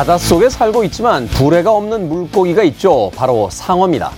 바닷속에 0.00 0.48
살고 0.48 0.82
있지만 0.84 1.26
불에가 1.26 1.72
없는 1.72 2.08
물고기가 2.08 2.62
있죠. 2.62 3.10
바로 3.14 3.50
상어입니다. 3.50 4.12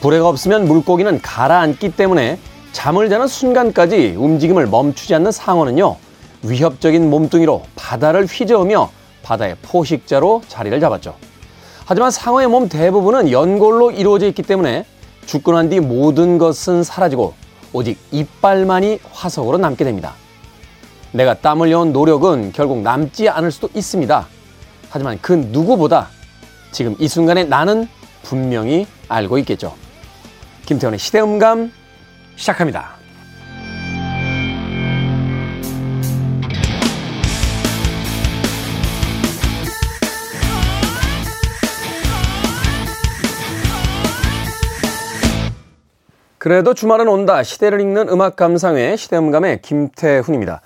불에가 0.00 0.26
없으면 0.26 0.66
물고기는 0.66 1.20
가라앉기 1.20 1.90
때문에 1.96 2.38
잠을 2.72 3.10
자는 3.10 3.26
순간까지 3.26 4.14
움직임을 4.16 4.68
멈추지 4.68 5.14
않는 5.16 5.30
상어는요. 5.30 5.96
위협적인 6.44 7.10
몸뚱이로 7.10 7.60
바다를 7.76 8.24
휘저으며 8.24 8.88
바다의 9.22 9.56
포식자로 9.60 10.40
자리를 10.48 10.80
잡았죠. 10.80 11.14
하지만 11.84 12.10
상어의 12.10 12.48
몸 12.48 12.70
대부분은 12.70 13.30
연골로 13.30 13.90
이루어져 13.90 14.26
있기 14.28 14.42
때문에 14.42 14.86
죽고 15.26 15.52
난 15.52 15.68
뒤 15.68 15.80
모든 15.80 16.38
것은 16.38 16.84
사라지고 16.84 17.34
오직 17.74 17.98
이빨만이 18.12 19.00
화석으로 19.12 19.58
남게 19.58 19.84
됩니다. 19.84 20.14
내가 21.10 21.34
땀 21.34 21.60
흘려온 21.60 21.92
노력은 21.92 22.52
결국 22.54 22.78
남지 22.78 23.28
않을 23.28 23.52
수도 23.52 23.68
있습니다. 23.74 24.26
하지만 24.92 25.18
그 25.22 25.32
누구보다 25.32 26.08
지금 26.70 26.94
이 26.98 27.08
순간에 27.08 27.44
나는 27.44 27.88
분명히 28.22 28.86
알고 29.08 29.38
있겠죠. 29.38 29.74
김태원의 30.66 30.98
시대음감 30.98 31.72
시작합니다. 32.36 32.96
그래도 46.36 46.74
주말은 46.74 47.08
온다. 47.08 47.42
시대를 47.42 47.80
읽는 47.80 48.10
음악 48.10 48.36
감상회 48.36 48.96
시대음감의 48.96 49.62
김태훈입니다. 49.62 50.60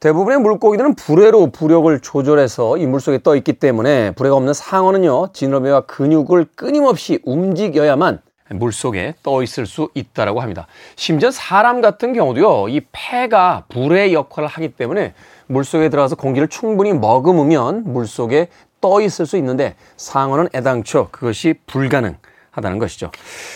대부분의 0.00 0.40
물고기들은 0.40 0.94
불에로 0.94 1.50
부력을 1.50 1.98
조절해서 2.00 2.76
이 2.76 2.86
물속에 2.86 3.20
떠 3.22 3.34
있기 3.36 3.54
때문에 3.54 4.10
불에가 4.12 4.36
없는 4.36 4.52
상어는요, 4.52 5.32
지느러미와 5.32 5.82
근육을 5.82 6.46
끊임없이 6.54 7.18
움직여야만 7.24 8.20
물속에 8.50 9.14
떠 9.22 9.42
있을 9.42 9.66
수 9.66 9.88
있다라고 9.94 10.40
합니다. 10.40 10.66
심지어 10.96 11.30
사람 11.30 11.80
같은 11.80 12.12
경우도요, 12.12 12.68
이 12.68 12.82
폐가 12.92 13.64
불의 13.70 14.12
역할을 14.12 14.48
하기 14.48 14.74
때문에 14.74 15.14
물속에 15.46 15.88
들어가서 15.88 16.16
공기를 16.16 16.48
충분히 16.48 16.92
머금으면 16.92 17.84
물속에 17.86 18.48
떠 18.80 19.00
있을 19.00 19.26
수 19.26 19.36
있는데 19.38 19.74
상어는 19.96 20.48
애당초 20.54 21.08
그것이 21.10 21.54
불가능. 21.66 22.16
하다는 22.56 22.78
것이죠. 22.78 23.10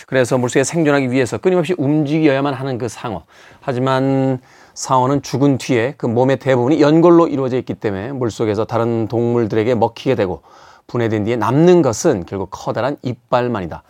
그래서 0.06 0.36
물속에 0.36 0.62
생존하기 0.62 1.10
위해서 1.10 1.38
끊임없이 1.38 1.74
움직여야만 1.78 2.52
하는 2.52 2.76
그 2.76 2.88
상어. 2.88 3.24
하지만 3.60 4.40
상어는 4.80 5.20
죽은 5.20 5.58
뒤에 5.58 5.92
그 5.98 6.06
몸의 6.06 6.38
대부분이 6.38 6.80
연골로 6.80 7.28
이루어져 7.28 7.58
있기 7.58 7.74
때문에 7.74 8.12
물속에서 8.12 8.64
다른 8.64 9.08
동물들에게 9.08 9.74
먹히게 9.74 10.14
되고 10.14 10.40
분해된 10.86 11.24
뒤에 11.24 11.36
남는 11.36 11.82
것은 11.82 12.24
결국 12.24 12.48
커다란 12.50 12.96
이빨만이다. 13.02 13.82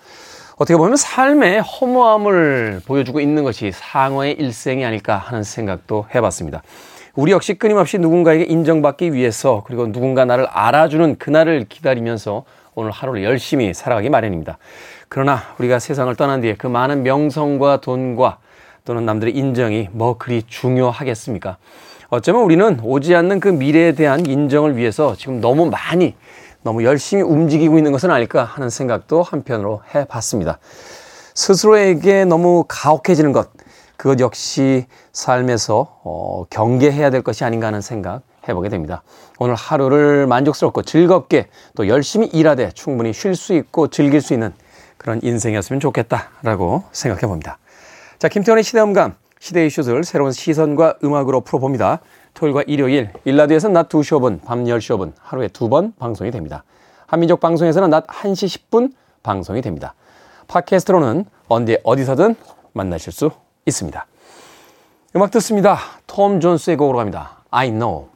어떻게 0.56 0.77
보면 0.77 0.96
삶의 0.96 1.62
허무함을 1.62 2.83
보여주고 2.86 3.20
있는 3.20 3.44
것이 3.44 3.70
상어의 3.72 4.33
일생이 4.33 4.84
아닐까 4.84 5.16
하는 5.16 5.44
생각도 5.44 6.06
해봤습니다. 6.12 6.64
우리 7.14 7.30
역시 7.30 7.55
끊임없이 7.55 7.96
누군가에게 7.98 8.42
인정받기 8.42 9.12
위해서 9.12 9.62
그리고 9.68 9.92
누군가 9.92 10.24
나를 10.24 10.46
알아주는 10.46 11.18
그날을 11.18 11.66
기다리면서 11.68 12.42
오늘 12.74 12.91
하루를 12.91 13.22
열심히 13.22 13.72
살아가기 13.74 14.11
마련입니다. 14.11 14.58
그러나 15.08 15.39
우리가 15.61 15.79
세상을 15.79 16.12
떠난 16.17 16.40
뒤에 16.40 16.56
그 16.56 16.67
많은 16.67 17.05
명성과 17.05 17.80
돈과 17.80 18.39
또는 18.90 19.06
남들의 19.06 19.36
인정이 19.36 19.89
뭐 19.92 20.18
그리 20.18 20.42
중요하겠습니까? 20.42 21.58
어쩌면 22.08 22.42
우리는 22.42 22.80
오지 22.83 23.14
않는 23.14 23.39
그 23.39 23.46
미래에 23.46 23.92
대한 23.92 24.27
인정을 24.27 24.77
위해서 24.77 25.14
지금 25.14 25.40
너무 25.40 25.67
많이 25.67 26.17
너무 26.62 26.83
열심히 26.83 27.23
움직이고 27.23 27.79
있는 27.79 27.92
것은 27.92 28.11
아닐까 28.11 28.42
하는 28.42 28.68
생각도 28.68 29.23
한편으로 29.23 29.83
해봤습니다. 29.95 30.58
스스로에게 31.36 32.24
너무 32.24 32.64
가혹해지는 32.67 33.30
것, 33.30 33.50
그것 33.96 34.18
역시 34.18 34.86
삶에서 35.12 36.00
어, 36.02 36.46
경계해야 36.50 37.11
될 37.11 37.23
것이 37.23 37.45
아닌가 37.45 37.68
하는 37.68 37.80
생각 37.83 38.23
해보게 38.48 38.70
됩니다. 38.70 39.05
오늘 39.39 39.55
하루를 39.55 40.27
만족스럽고 40.27 40.83
즐겁게 40.83 41.46
또 41.77 41.86
열심히 41.86 42.27
일하되 42.27 42.73
충분히 42.73 43.12
쉴 43.12 43.36
수 43.36 43.55
있고 43.55 43.86
즐길 43.86 44.20
수 44.20 44.33
있는 44.33 44.52
그런 44.98 45.20
인생이었으면 45.23 45.79
좋겠다라고 45.79 46.83
생각해 46.90 47.29
봅니다. 47.29 47.58
자, 48.20 48.29
김태원의 48.29 48.63
시대음감, 48.63 49.14
시대 49.39 49.64
이슈들 49.64 50.05
새로운 50.05 50.31
시선과 50.33 50.98
음악으로 51.03 51.41
풀어봅니다. 51.41 52.01
토요일과 52.35 52.64
일요일, 52.67 53.08
1라디오에서는 53.24 53.73
낮 53.73 53.89
2시 53.89 54.20
5분, 54.20 54.45
밤 54.45 54.64
10시 54.64 54.95
5분, 54.95 55.14
하루에 55.19 55.48
두 55.48 55.70
번 55.70 55.95
방송이 55.98 56.30
됩니다. 56.30 56.63
한민족 57.07 57.41
방송에서는 57.41 57.89
낮 57.89 58.07
1시 58.07 58.69
10분 58.69 58.92
방송이 59.23 59.63
됩니다. 59.63 59.95
팟캐스트로는 60.48 61.25
언제 61.48 61.80
어디서든 61.83 62.36
만나실 62.75 63.11
수 63.11 63.30
있습니다. 63.64 64.07
음악 65.17 65.30
듣습니다. 65.30 65.79
톰 66.07 66.41
존스의 66.41 66.77
곡으로 66.77 66.98
갑니다. 66.98 67.39
I 67.51 67.70
know. 67.70 68.09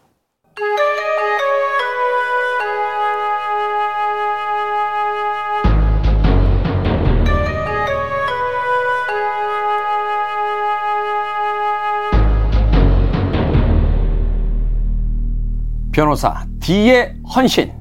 변호사 15.95 16.45
D의 16.59 17.15
헌신. 17.37 17.73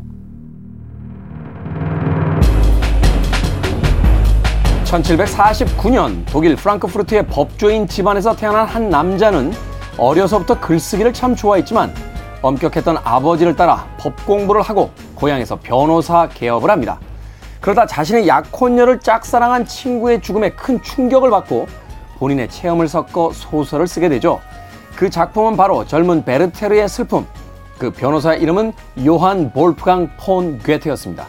1749년 4.85 6.24
독일 6.28 6.56
프랑크푸르트의 6.56 7.25
법조인 7.25 7.88
집안에서 7.88 8.35
태어난 8.35 8.68
한 8.68 8.91
남자는 8.91 9.51
어려서부터 9.97 10.59
글쓰기를 10.59 11.12
참 11.12 11.35
좋아했지만 11.35 11.91
엄격했던 12.44 13.00
아버지를 13.03 13.56
따라 13.56 13.88
법 13.97 14.24
공부를 14.28 14.62
하고 14.62 14.91
고향에서 15.16 15.57
변호사 15.63 16.30
개업을 16.30 16.69
합니다. 16.69 17.00
그러다 17.62 17.88
자신의 17.88 18.28
약혼녀를 18.28 19.00
짝사랑한 19.00 19.66
친구의 19.66 20.22
죽음에 20.22 20.51
큰 20.51 20.80
충격을 20.84 21.31
받고 21.31 21.66
본인의 22.19 22.50
체험을 22.50 22.88
섞어 22.88 23.31
소설을 23.34 23.88
쓰게 23.88 24.07
되죠. 24.09 24.40
그 24.95 25.09
작품은 25.09 25.57
바로 25.57 25.88
젊은 25.88 26.24
베르테르의 26.24 26.88
슬픔, 26.88 27.25
그 27.78 27.91
변호사의 27.91 28.41
이름은 28.41 28.73
요한 29.06 29.51
볼프강 29.51 30.11
폰 30.19 30.59
괴테였습니다. 30.59 31.28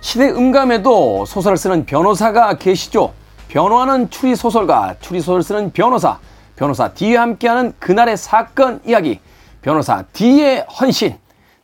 시대 0.00 0.30
음감에도 0.30 1.24
소설을 1.24 1.56
쓰는 1.56 1.86
변호사가 1.86 2.58
계시죠. 2.58 3.12
변호하는 3.48 4.10
추리 4.10 4.36
소설가, 4.36 4.96
추리 5.00 5.20
소설 5.20 5.42
쓰는 5.42 5.72
변호사, 5.72 6.18
변호사 6.56 6.92
D와 6.92 7.22
함께하는 7.22 7.72
그날의 7.78 8.16
사건 8.16 8.80
이야기, 8.84 9.20
변호사 9.62 10.04
D의 10.12 10.66
헌신. 10.80 11.16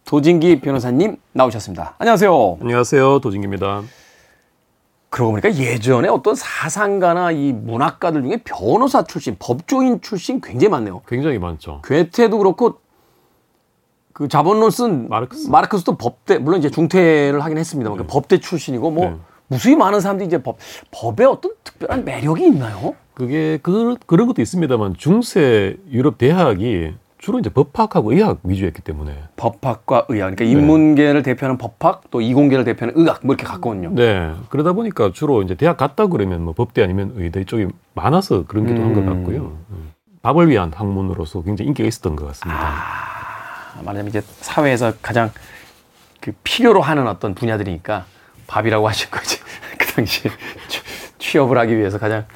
도진기 0.05 0.61
변호사님 0.61 1.16
나오셨습니다. 1.32 1.94
안녕하세요. 1.99 2.59
안녕하세요. 2.61 3.21
도진기입니다. 3.21 3.82
그러고 5.11 5.32
보니까 5.32 5.55
예전에 5.55 6.09
어떤 6.09 6.34
사상가나 6.34 7.31
이 7.31 7.53
문학가들 7.53 8.22
중에 8.22 8.41
변호사 8.44 9.05
출신, 9.05 9.37
법조인 9.38 10.00
출신 10.00 10.41
굉장히 10.41 10.71
많네요. 10.71 11.03
굉장히 11.06 11.38
많죠. 11.38 11.82
괴테도 11.84 12.38
그렇고 12.38 12.81
그 14.12 14.29
자본론 14.29 14.70
쓴 14.70 15.09
마르크스. 15.09 15.49
마르크스도 15.49 15.97
법대 15.97 16.38
물론 16.38 16.61
이제 16.61 16.70
중퇴를 16.70 17.43
하긴 17.43 17.59
했습니다만 17.59 17.99
네. 17.99 18.05
그 18.05 18.12
법대 18.12 18.38
출신이고 18.38 18.91
뭐 18.91 19.11
네. 19.11 19.17
무수히 19.49 19.76
많은 19.76 20.00
사람들이 20.00 20.26
이제 20.26 20.43
법 20.43 20.56
법에 20.91 21.25
어떤 21.25 21.53
특별한 21.64 22.05
매력이 22.05 22.47
있나요? 22.47 22.94
그게 23.14 23.59
그 23.62 23.97
그런 24.06 24.26
것도 24.26 24.41
있습니다만 24.41 24.94
중세 24.97 25.76
유럽 25.91 26.19
대학이 26.19 26.94
주로 27.19 27.38
이제 27.38 27.50
법학하고 27.50 28.12
의학 28.12 28.41
위주였기 28.43 28.82
때문에 28.82 29.14
법학과 29.37 30.06
의학 30.09 30.35
그러니까 30.35 30.44
인문계를 30.44 31.23
대표하는 31.23 31.56
법학 31.56 32.11
또 32.11 32.20
이공계를 32.20 32.65
대표하는 32.65 32.99
의학 32.99 33.20
뭐 33.23 33.35
이렇게 33.35 33.47
갔거든요. 33.47 33.91
네 33.94 34.32
그러다 34.49 34.73
보니까 34.73 35.12
주로 35.12 35.43
이제 35.43 35.55
대학 35.55 35.76
갔다 35.76 36.06
그러면 36.08 36.43
뭐 36.43 36.53
법대 36.53 36.82
아니면 36.82 37.12
의대 37.17 37.44
쪽이 37.44 37.69
많아서 37.94 38.44
그런 38.47 38.67
게도 38.67 38.81
음. 38.81 38.87
한것 38.88 39.06
같고요. 39.06 39.56
음. 39.70 39.93
밥을 40.23 40.49
위한 40.49 40.73
학문으로서 40.75 41.43
굉장히 41.43 41.69
인기가 41.69 41.87
있었던 41.87 42.17
것 42.17 42.26
같습니다. 42.29 42.61
아. 42.61 43.12
말하자면 43.82 44.08
이제 44.08 44.23
사회에서 44.40 44.94
가장 45.02 45.31
그 46.20 46.32
필요로 46.44 46.81
하는 46.81 47.06
어떤 47.08 47.34
분야들이니까 47.34 48.06
밥이라고 48.46 48.88
하신 48.88 49.11
거지. 49.11 49.38
그 49.79 49.87
당시에 49.87 50.31
취업을 51.19 51.58
하기 51.58 51.76
위해서 51.76 51.99
가장 51.99 52.26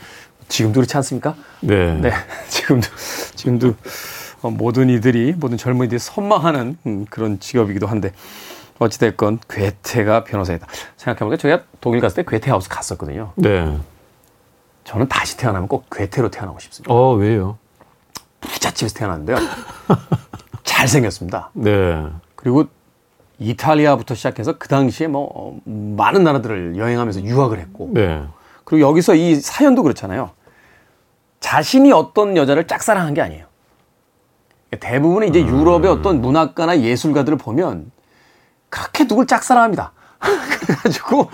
지금도 0.48 0.80
그렇지 0.80 0.96
않습니까? 0.96 1.34
네. 1.60 1.94
네. 1.94 2.12
지금도 2.48 2.88
지금도 3.34 3.74
어, 4.42 4.50
모든 4.50 4.90
이들이 4.90 5.34
모든 5.36 5.56
젊은이들이 5.56 5.98
선망하는 5.98 6.78
음, 6.86 7.06
그런 7.08 7.40
직업이기도 7.40 7.86
한데 7.86 8.12
어찌됐건 8.78 9.40
괴테가 9.48 10.24
변호사이다. 10.24 10.66
생각해보니까 10.96 11.40
저희가 11.40 11.64
독일 11.80 12.00
갔을 12.00 12.22
때 12.22 12.30
괴테 12.30 12.50
하우스 12.50 12.68
갔었거든요. 12.68 13.32
네. 13.36 13.78
저는 14.84 15.08
다시 15.08 15.36
태어나면 15.36 15.68
꼭 15.68 15.86
괴테로 15.90 16.30
태어나고 16.30 16.58
싶습니다. 16.60 16.92
어, 16.92 17.14
왜요? 17.14 17.58
부잣집에서 18.40 18.94
태어났는데요. 18.94 19.38
잘생겼습니다. 20.66 21.50
네. 21.54 22.06
그리고 22.34 22.66
이탈리아부터 23.38 24.14
시작해서 24.14 24.58
그 24.58 24.68
당시에 24.68 25.06
뭐 25.06 25.30
어, 25.34 25.58
많은 25.64 26.22
나라들을 26.24 26.76
여행하면서 26.76 27.22
유학을 27.22 27.58
했고 27.58 27.90
네. 27.92 28.22
그리고 28.64 28.86
여기서 28.88 29.14
이 29.14 29.36
사연도 29.36 29.82
그렇잖아요. 29.82 30.30
자신이 31.40 31.92
어떤 31.92 32.36
여자를 32.36 32.66
짝사랑한 32.66 33.14
게 33.14 33.22
아니에요. 33.22 33.46
대부분의 34.78 35.28
이제 35.28 35.40
유럽의 35.40 35.90
어떤 35.90 36.20
문학가나 36.20 36.80
예술가들을 36.80 37.38
보면 37.38 37.90
그렇게 38.68 39.06
누굴 39.06 39.26
짝사랑합니다. 39.26 39.92
그래가지고 40.60 41.30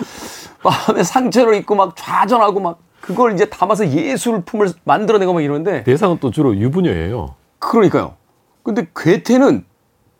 마음에 0.62 1.02
상처를 1.02 1.54
입고 1.54 1.74
막 1.74 1.94
좌절하고 1.96 2.60
막 2.60 2.80
그걸 3.00 3.32
이제 3.32 3.46
담아서 3.46 3.88
예술품을 3.88 4.72
만들어내고 4.84 5.32
막 5.32 5.40
이러는데 5.40 5.82
대상은 5.84 6.18
또 6.20 6.30
주로 6.30 6.54
유부녀예요. 6.54 7.34
그러니까요. 7.58 8.14
근데 8.62 8.86
괴테는 8.94 9.64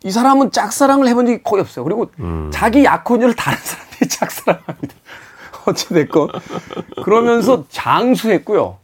이 0.04 0.10
사람은 0.10 0.50
짝사랑을 0.50 1.06
해본 1.08 1.26
적이 1.26 1.42
거의 1.42 1.60
없어요. 1.60 1.84
그리고 1.84 2.10
음. 2.18 2.50
자기 2.52 2.84
약혼녀를 2.84 3.34
다른 3.36 3.58
사람들이 3.58 4.08
짝사랑합니다. 4.10 4.94
어찌됐건. 5.66 6.28
그러면서 7.04 7.64
장수했고요. 7.68 8.78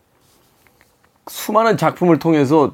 수많은 1.27 1.77
작품을 1.77 2.19
통해서 2.19 2.73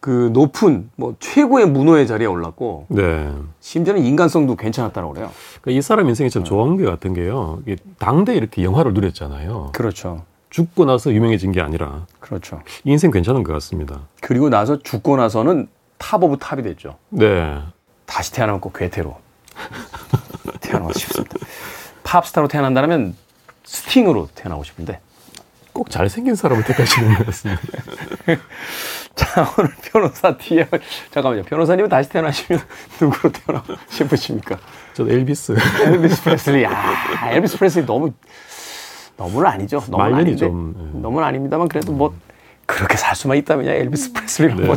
그 0.00 0.30
높은 0.32 0.90
뭐 0.96 1.14
최고의 1.20 1.68
문호의 1.68 2.06
자리에 2.06 2.26
올랐고 2.26 2.86
네. 2.88 3.30
심지어는 3.60 4.02
인간성도 4.02 4.56
괜찮았다고 4.56 5.12
그래요. 5.12 5.30
그러니까 5.60 5.78
이 5.78 5.82
사람 5.82 6.08
인생이 6.08 6.30
참 6.30 6.42
좋은 6.42 6.78
게 6.78 6.86
같은 6.86 7.12
게요. 7.12 7.62
당대 7.98 8.34
이렇게 8.34 8.64
영화를 8.64 8.94
누렸잖아요. 8.94 9.72
그렇죠. 9.74 10.24
죽고 10.48 10.86
나서 10.86 11.12
유명해진 11.12 11.52
게 11.52 11.60
아니라 11.60 12.06
그렇죠. 12.18 12.62
이 12.84 12.90
인생 12.90 13.10
괜찮은 13.10 13.42
것 13.42 13.52
같습니다. 13.52 14.00
그리고 14.22 14.48
나서 14.48 14.78
죽고 14.78 15.18
나서는 15.18 15.68
top 16.00 16.24
of 16.24 16.38
top이 16.38 16.62
됐죠. 16.62 16.96
네. 17.10 17.62
다시 18.06 18.32
태어나면 18.32 18.60
꼭 18.60 18.72
괴테로 18.72 19.16
태어나고 20.60 20.92
싶습니다. 20.94 21.36
팝스타로 22.02 22.48
태어난다면 22.48 23.14
스팅으로 23.64 24.28
태어나고 24.34 24.64
싶은데. 24.64 24.98
꼭 25.72 25.88
잘생긴 25.88 26.34
사람을 26.34 26.64
택하시는 26.64 27.14
것 27.14 27.26
같습니다. 27.26 27.62
자, 29.14 29.48
오늘 29.56 29.70
변호사 29.92 30.36
뒤에, 30.36 30.66
잠깐만요. 31.12 31.44
변호사님은 31.44 31.88
다시 31.88 32.08
태어나시면 32.08 32.60
누구로 33.00 33.32
태어나고 33.32 33.74
싶으십니까? 33.88 34.58
저도 34.94 35.10
엘비스. 35.12 35.54
엘비스 35.84 36.22
프레슬리. 36.24 36.66
아, 36.66 37.30
엘비스 37.30 37.58
프레슬리 37.58 37.86
너무, 37.86 38.12
너무는 39.16 39.48
아니죠. 39.48 39.84
너무는 39.88 40.14
아닌데. 40.14 40.36
좀, 40.36 40.74
예. 40.76 40.98
너무는 40.98 41.28
아닙니다만 41.28 41.68
그래도 41.68 41.92
뭐, 41.92 42.12
그렇게 42.74 42.96
살 42.96 43.14
수만 43.14 43.36
있다면 43.38 43.66
엘비스 43.68 44.12
프레슬리가 44.12 44.54
네. 44.54 44.66
뭐, 44.66 44.76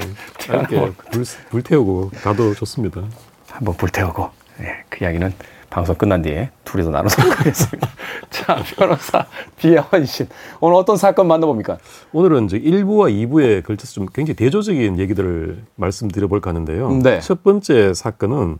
이렇게 0.50 0.94
불, 1.12 1.24
불태우고 1.50 2.12
가도 2.22 2.54
좋습니다. 2.56 3.04
한번 3.50 3.76
불태우고 3.76 4.30
예, 4.62 4.84
그 4.90 5.04
이야기는 5.04 5.34
방송 5.70 5.96
끝난 5.96 6.22
뒤에 6.22 6.52
둘이서 6.66 6.92
나누도록 6.92 7.34
하겠습니다. 7.40 7.90
자, 8.30 8.58
변호사 8.76 9.26
비하원 9.58 10.06
씨 10.06 10.28
오늘 10.60 10.76
어떤 10.76 10.98
사건 10.98 11.28
만나봅니까? 11.28 11.78
오늘은 12.12 12.46
이제 12.46 12.60
1부와 12.60 13.12
2부에 13.12 13.64
걸쳐서 13.64 13.94
좀 13.94 14.06
굉장히 14.14 14.36
대조적인 14.36 15.00
얘기들을 15.00 15.64
말씀드려볼까 15.76 16.50
하는데요. 16.50 16.92
네. 17.02 17.20
첫 17.22 17.44
번째 17.44 17.94
사건은 17.94 18.60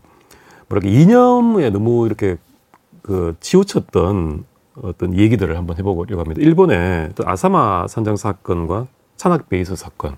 뭐랄까 0.68 0.88
이념에 0.88 1.70
너무 1.70 2.06
이렇게 2.06 2.36
그 3.02 3.36
치우쳤던 3.40 4.44
어떤 4.82 5.16
얘기들을 5.16 5.56
한번 5.56 5.76
해보려고 5.78 6.20
합니다. 6.20 6.40
일본의 6.40 7.10
또 7.14 7.22
아사마 7.28 7.86
산장 7.86 8.16
사건과 8.16 8.88
찬악 9.16 9.48
베이스 9.48 9.76
사건 9.76 10.16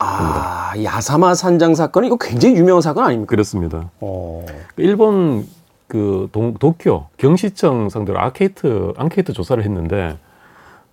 아, 0.00 0.72
이 0.76 0.86
아사마 0.86 1.34
산장 1.34 1.74
사건 1.74 2.04
이거 2.04 2.16
굉장히 2.16 2.56
유명한 2.56 2.82
사건 2.82 3.04
아닙니까? 3.04 3.30
그렇습니다. 3.30 3.90
어, 4.00 4.44
일본 4.76 5.46
그 5.88 6.28
동, 6.32 6.54
도쿄 6.54 7.08
경시청 7.16 7.88
상대로 7.88 8.20
아케이트 8.20 8.92
앙케이트 8.96 9.32
조사를 9.32 9.62
했는데 9.62 10.16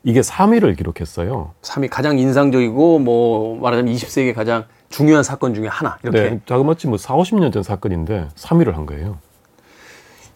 이게 0.03 0.21
3위를 0.21 0.77
기록했어요. 0.77 1.51
3위 1.61 1.89
가장 1.89 2.17
인상적이고 2.17 2.99
뭐 2.99 3.59
말하자면 3.59 3.93
20세기 3.93 4.33
가장 4.33 4.65
중요한 4.89 5.23
사건 5.23 5.53
중에 5.53 5.67
하나 5.67 5.97
이렇게 6.03 6.21
네, 6.29 6.39
자그마치 6.45 6.87
뭐 6.87 6.97
4, 6.97 7.15
50년 7.15 7.51
전 7.51 7.63
사건인데 7.63 8.27
3위를 8.35 8.73
한 8.73 8.85
거예요. 8.85 9.17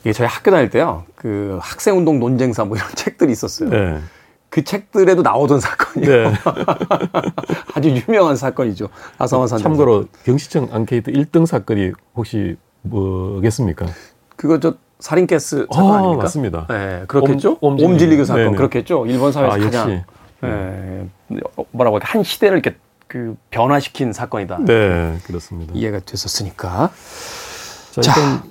이게 0.02 0.14
저희 0.14 0.28
학교 0.28 0.50
다닐 0.52 0.70
때요 0.70 1.04
그 1.16 1.58
학생 1.62 1.98
운동 1.98 2.20
논쟁사 2.20 2.66
뭐 2.66 2.78
이런 2.78 2.88
책들이 2.96 3.32
있었어요. 3.32 3.70
네. 3.70 4.00
그 4.50 4.64
책들에도 4.64 5.22
나오던 5.22 5.60
사건이에요. 5.62 6.30
네. 6.30 6.34
아주 7.76 7.90
유명한 7.90 8.36
사건이죠. 8.36 8.90
아사마 9.18 9.48
산장. 9.48 9.64
참고로 9.72 10.06
경시청 10.26 10.70
앙케이트 10.72 11.12
1등 11.12 11.46
사건이 11.46 11.92
혹시 12.16 12.56
뭐겠습니까? 12.82 13.86
그거 14.36 14.60
저 14.60 14.74
살인 15.00 15.28
가스 15.28 15.68
사건 15.72 15.92
아, 15.92 15.98
아닙니까? 16.00 16.24
맞습니다. 16.24 16.66
네, 16.68 17.04
그렇겠죠. 17.08 17.58
옴- 17.62 17.74
옴질리그. 17.74 17.92
옴질리그 17.92 18.26
사건 18.26 18.44
네네. 18.46 18.58
그렇겠죠. 18.58 19.06
일본 19.06 19.32
사회에서 19.32 19.56
아, 19.56 19.60
가장 19.60 19.92
역시. 19.92 20.04
예, 20.44 21.08
뭐라고 21.72 21.98
할까 21.98 22.08
한 22.12 22.24
시대를 22.24 22.58
이렇게 22.60 22.78
그 23.08 23.36
변화시킨 23.50 24.14
사건이다. 24.14 24.60
네, 24.66 25.18
그렇습니다. 25.26 25.74
이해가 25.76 26.00
됐었으니까. 26.00 26.90
자, 27.92 28.02
자. 28.02 28.44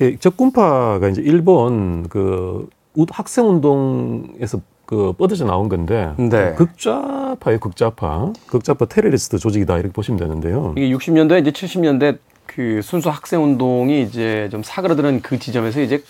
일단 0.00 0.18
적군파가 0.20 1.08
이제 1.08 1.20
일본 1.22 2.08
그 2.08 2.68
우- 2.94 3.06
학생 3.10 3.48
운동에서 3.48 4.60
그 4.86 5.12
뻗어져 5.12 5.44
나온 5.44 5.68
건데 5.68 6.12
네. 6.16 6.54
극좌파의 6.54 7.58
극좌파, 7.58 8.32
극좌파 8.46 8.84
테러리스트 8.86 9.38
조직이다 9.38 9.78
이렇게 9.78 9.92
보시면 9.92 10.18
되는데요. 10.18 10.74
이게 10.76 10.94
60년대 10.94 11.40
이제 11.40 11.50
70년대 11.50 12.18
그 12.46 12.80
순수 12.82 13.08
학생 13.08 13.42
운동이 13.42 14.02
이제 14.02 14.48
좀 14.50 14.62
사그라드는 14.62 15.22
그 15.22 15.38
지점에서 15.38 15.80
이제 15.80 16.02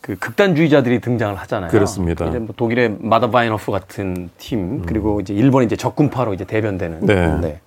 그 0.00 0.16
극단주의자들이 0.16 1.00
등장을 1.00 1.34
하잖아요. 1.34 1.70
그렇습니다. 1.70 2.26
이제 2.28 2.38
뭐 2.38 2.54
독일의 2.56 2.98
바더 3.00 3.26
마인호프 3.26 3.72
같은 3.72 4.28
팀 4.38 4.82
그리고 4.82 5.20
이제 5.20 5.34
일본의 5.34 5.66
이제 5.66 5.76
적군파로 5.76 6.34
이제 6.34 6.44
대변되는. 6.44 7.06
네. 7.06 7.60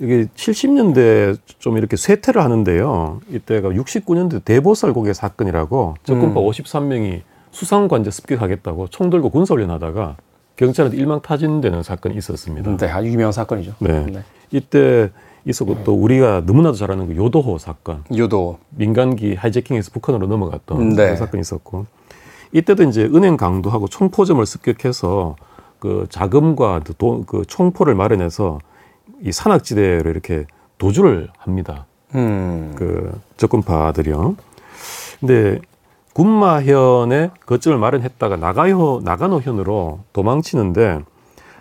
이게 0.00 0.26
70년대 0.34 1.38
좀 1.60 1.78
이렇게 1.78 1.96
쇠퇴를 1.96 2.42
하는데요. 2.42 3.20
이때가 3.30 3.70
69년대 3.70 4.44
대보살고개 4.44 5.14
사건이라고 5.14 5.94
적군파 6.02 6.40
음. 6.40 6.46
53명이 6.46 7.20
수상관제 7.52 8.10
습격하겠다고 8.10 8.88
총 8.88 9.10
들고 9.10 9.30
군사훈련하다가 9.30 10.16
경찰한테 10.56 10.96
일망타진되는 10.98 11.82
사건이 11.82 12.16
있었습니다. 12.16 12.76
네, 12.76 12.86
아주 12.90 13.08
유명한 13.08 13.32
사건이죠. 13.32 13.74
네. 13.78 14.22
이때 14.50 15.10
있었고 15.44 15.82
또 15.84 15.94
우리가 15.94 16.42
너무나도 16.46 16.76
잘 16.76 16.90
아는 16.90 17.08
그 17.08 17.16
요도호 17.16 17.58
사건. 17.58 18.04
유도. 18.14 18.58
민간기 18.70 19.34
하이제킹에서 19.34 19.90
북한으로 19.92 20.26
넘어갔던 20.26 20.90
네. 20.90 20.94
그런 20.96 21.16
사건이 21.16 21.40
있었고 21.40 21.86
이때도 22.52 22.84
이제 22.84 23.04
은행 23.04 23.36
강도하고 23.36 23.88
총포점을 23.88 24.44
습격해서 24.44 25.36
그 25.78 26.06
자금과 26.10 26.80
그 26.84 26.94
도- 26.94 27.24
그 27.26 27.44
총포를 27.46 27.94
마련해서 27.94 28.58
이 29.22 29.32
산악지대로 29.32 30.10
이렇게 30.10 30.46
도주를 30.78 31.28
합니다. 31.38 31.86
음. 32.14 32.72
그 32.76 33.12
적군파들이요. 33.36 34.36
근데 35.20 35.60
군마현에 36.12 37.30
거점을 37.46 37.78
마련했다가 37.78 38.36
나가요 38.36 39.00
나가노현으로 39.02 40.00
도망치는데 40.12 41.00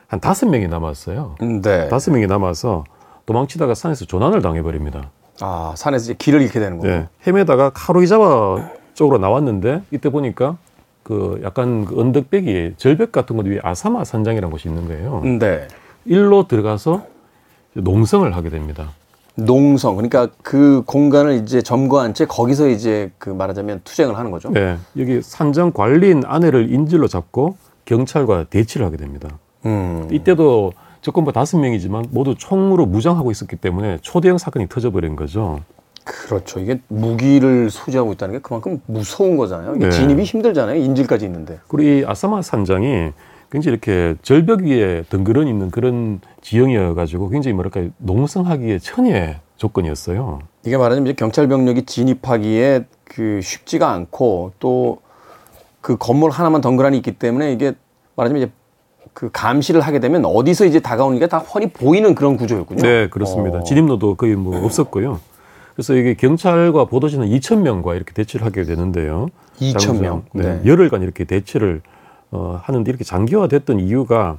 한 0.08 0.20
다섯 0.20 0.48
명이 0.48 0.68
남았어요. 0.68 1.36
네. 1.62 1.88
다섯 1.88 2.12
명이 2.12 2.28
남아서 2.28 2.84
도망치다가 3.26 3.76
산에서 3.76 4.06
조난을 4.06 4.42
당해버립니다. 4.42 5.10
아, 5.40 5.74
산에서 5.78 6.04
이제 6.04 6.16
길을 6.18 6.42
잃게 6.42 6.60
되는 6.60 6.80
거예요. 6.80 7.00
네, 7.00 7.08
헤매다가 7.26 7.72
카로이자와 7.72 8.72
쪽으로 8.94 9.18
나왔는데 9.20 9.84
이때 9.92 10.10
보니까 10.10 10.58
그 11.04 11.42
약간 11.44 11.86
그 11.86 12.00
언덕배기에 12.00 12.74
절벽 12.78 13.12
같은 13.12 13.38
곳 13.38 13.46
위에 13.48 13.60
아사마 13.64 14.04
산장이라는 14.04 14.52
곳이 14.52 14.68
있는 14.68 14.88
거예요. 14.88 15.22
네. 15.40 15.68
일로 16.06 16.48
들어가서 16.48 17.04
농성을 17.74 18.36
하게 18.36 18.50
됩니다. 18.50 18.90
농성. 19.36 19.96
그러니까 19.96 20.28
그 20.42 20.84
공간을 20.86 21.36
이제 21.36 21.62
점거한 21.62 22.14
채 22.14 22.26
거기서 22.26 22.70
이제 22.70 23.12
그 23.18 23.30
말하자면 23.30 23.82
투쟁을 23.84 24.18
하는 24.18 24.32
거죠. 24.32 24.50
네, 24.52 24.78
여기 24.98 25.22
산장 25.22 25.72
관리인 25.72 26.24
아내를 26.26 26.72
인질로 26.72 27.08
잡고 27.08 27.56
경찰과 27.86 28.46
대치를 28.46 28.86
하게 28.86 28.98
됩니다. 28.98 29.30
음. 29.66 30.08
이때도 30.12 30.74
적군파 31.02 31.32
다섯 31.32 31.58
명이지만 31.58 32.06
모두 32.12 32.36
총으로 32.38 32.86
무장하고 32.86 33.32
있었기 33.32 33.56
때문에 33.56 34.00
초대형 34.02 34.38
사건이 34.38 34.70
터져버린 34.70 35.16
거죠. 35.16 35.60
그렇죠. 36.04 36.60
이게 36.60 36.80
무기를 36.88 37.70
소지하고 37.70 38.14
있다는 38.14 38.36
게 38.36 38.40
그만큼 38.42 38.82
무서운 38.86 39.38
거잖아요. 39.38 39.76
네. 39.76 39.92
진입이 39.92 40.24
힘들잖아요. 40.24 40.82
인질까지 40.82 41.26
있는데. 41.26 41.60
그리고 41.68 41.90
이 41.90 42.06
아사마 42.06 42.42
산장이 42.42 43.12
굉장히 43.52 43.74
이렇게 43.74 44.16
절벽 44.22 44.62
위에 44.62 45.04
덩그러니 45.10 45.50
있는 45.50 45.70
그런 45.72 46.22
지형이어가지고 46.42 47.30
굉장히 47.30 47.54
뭐랄까 47.54 47.84
농성하기에 47.98 48.80
천혜의 48.80 49.40
조건이었어요. 49.58 50.40
이게 50.66 50.78
말하자면 50.78 51.08
이제 51.08 51.16
경찰 51.16 51.48
병력이 51.48 51.84
진입하기에 51.86 52.86
그 53.04 53.42
쉽지가 53.42 53.92
않고 53.92 54.54
또 54.60 55.00
그 55.82 55.98
건물 55.98 56.30
하나만 56.30 56.62
덩그러니 56.62 56.96
있기 56.98 57.14
때문에 57.14 57.52
이게 57.52 57.74
말하자면 58.16 58.44
이제 58.44 58.52
그 59.14 59.30
감시를 59.32 59.82
하게 59.82 60.00
되면 60.00 60.24
어디서 60.26 60.66
이제 60.66 60.80
다가오는 60.80 61.20
게 61.20 61.28
다 61.28 61.40
훤히 61.40 61.68
보이는 61.72 62.16
그런 62.16 62.38
구조였군요. 62.38 62.82
네, 62.82 63.10
그렇습니다. 63.10 63.60
어. 63.60 63.64
진입로도 63.64 64.16
거의 64.16 64.36
뭐 64.36 64.64
없었고요. 64.64 65.20
그래서 65.74 65.96
이게 65.96 66.14
경찰과 66.14 66.86
보도진은 66.86 67.28
2천 67.30 67.62
명과 67.62 67.96
이렇게 67.96 68.14
대치를 68.14 68.46
하게 68.46 68.64
되는데요. 68.64 69.28
2천 69.60 70.00
명. 70.00 70.24
네. 70.34 70.62
열흘간 70.66 71.02
이렇게 71.02 71.24
대치를 71.24 71.82
어, 72.32 72.60
하는데 72.64 72.90
이렇게 72.90 73.04
장기화됐던 73.04 73.80
이유가 73.80 74.38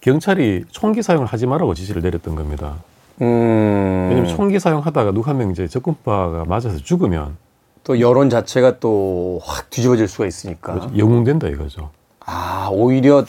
경찰이 0.00 0.64
총기 0.70 1.02
사용을 1.02 1.26
하지 1.26 1.46
말라고 1.46 1.74
지시를 1.74 2.02
내렸던 2.02 2.34
겁니다. 2.34 2.74
음. 3.20 4.06
왜냐하면 4.10 4.26
총기 4.26 4.58
사용하다가 4.58 5.12
누가 5.12 5.30
한 5.30 5.38
명 5.38 5.50
이제 5.50 5.66
접근파가 5.68 6.44
맞아서 6.46 6.76
죽으면 6.78 7.36
또 7.84 8.00
여론 8.00 8.30
자체가 8.30 8.78
또 8.80 9.40
확 9.44 9.70
뒤집어질 9.70 10.08
수가 10.08 10.26
있으니까. 10.26 10.74
그렇죠. 10.74 10.98
영웅된다 10.98 11.48
이거죠. 11.48 11.90
아, 12.24 12.68
오히려 12.70 13.24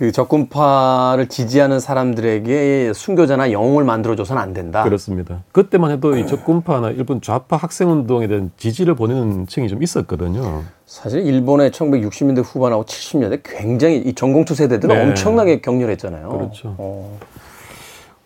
그 0.00 0.12
적군파를 0.12 1.28
지지하는 1.28 1.78
사람들에게 1.78 2.94
순교자나 2.94 3.52
영웅을 3.52 3.84
만들어줘서는 3.84 4.40
안 4.40 4.54
된다. 4.54 4.82
그렇습니다. 4.82 5.42
그때만 5.52 5.90
해도 5.90 6.16
이 6.16 6.26
적군파나 6.26 6.88
일본 6.92 7.20
좌파 7.20 7.58
학생운동에 7.58 8.26
대한 8.26 8.50
지지를 8.56 8.94
보내는 8.94 9.46
층이 9.46 9.68
좀 9.68 9.82
있었거든요. 9.82 10.62
사실 10.86 11.26
일본의 11.26 11.70
1960년대 11.72 12.42
후반하고 12.42 12.86
70년대 12.86 13.42
굉장히 13.44 13.98
이 13.98 14.14
전공투 14.14 14.54
세대들은 14.54 14.94
네. 14.94 15.02
엄청나게 15.02 15.60
격렬했잖아요. 15.60 16.30
그렇죠. 16.30 16.74
어. 16.78 17.18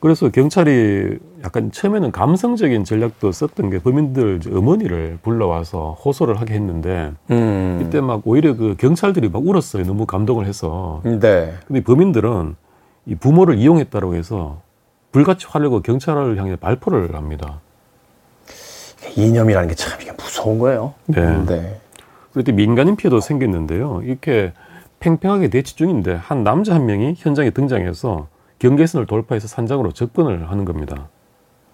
그래서 0.05 0.29
경찰이 0.29 1.19
약간 1.45 1.73
처음에는 1.73 2.13
감성적인 2.13 2.85
전략도 2.85 3.33
썼던 3.33 3.71
게 3.71 3.79
범인들 3.79 4.41
어머니를 4.55 5.19
불러와서 5.23 5.97
호소를 6.05 6.39
하게 6.39 6.53
했는데 6.53 7.13
음. 7.31 7.81
이때 7.83 8.03
막 8.03 8.21
오히려 8.27 8.55
그 8.55 8.75
경찰들이 8.79 9.31
막 9.31 9.47
울었어요. 9.47 9.85
너무 9.85 10.05
감동을 10.05 10.45
해서. 10.45 11.01
네. 11.05 11.55
근데 11.67 11.83
범인들은 11.83 12.55
이 13.07 13.15
부모를 13.15 13.57
이용했다고 13.57 14.15
해서 14.15 14.61
불같이 15.11 15.47
화내고 15.49 15.81
경찰을 15.81 16.37
향해 16.37 16.57
발포를 16.57 17.15
합니다. 17.15 17.61
이념이라는 19.17 19.71
게 19.71 19.75
참 19.75 19.99
이게 20.03 20.13
무서운 20.13 20.59
거예요. 20.59 20.93
네. 21.07 21.45
네. 21.47 21.81
그때 22.35 22.53
민간인 22.53 22.97
피해도 22.97 23.21
생겼는데요. 23.21 24.03
이렇게 24.05 24.53
팽팽하게 25.01 25.49
대치 25.49 25.75
중인데 25.77 26.13
한 26.13 26.45
남자 26.45 26.75
한 26.75 26.85
명이 26.85 27.15
현장에 27.17 27.49
등장해서 27.49 28.34
경계선을 28.64 29.06
돌파해서 29.06 29.47
산장으로 29.47 29.92
접근을 29.92 30.50
하는 30.50 30.64
겁니다. 30.64 31.09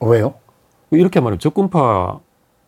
왜요? 0.00 0.34
이렇게 0.90 1.20
말하면 1.20 1.38
적군파 1.38 2.18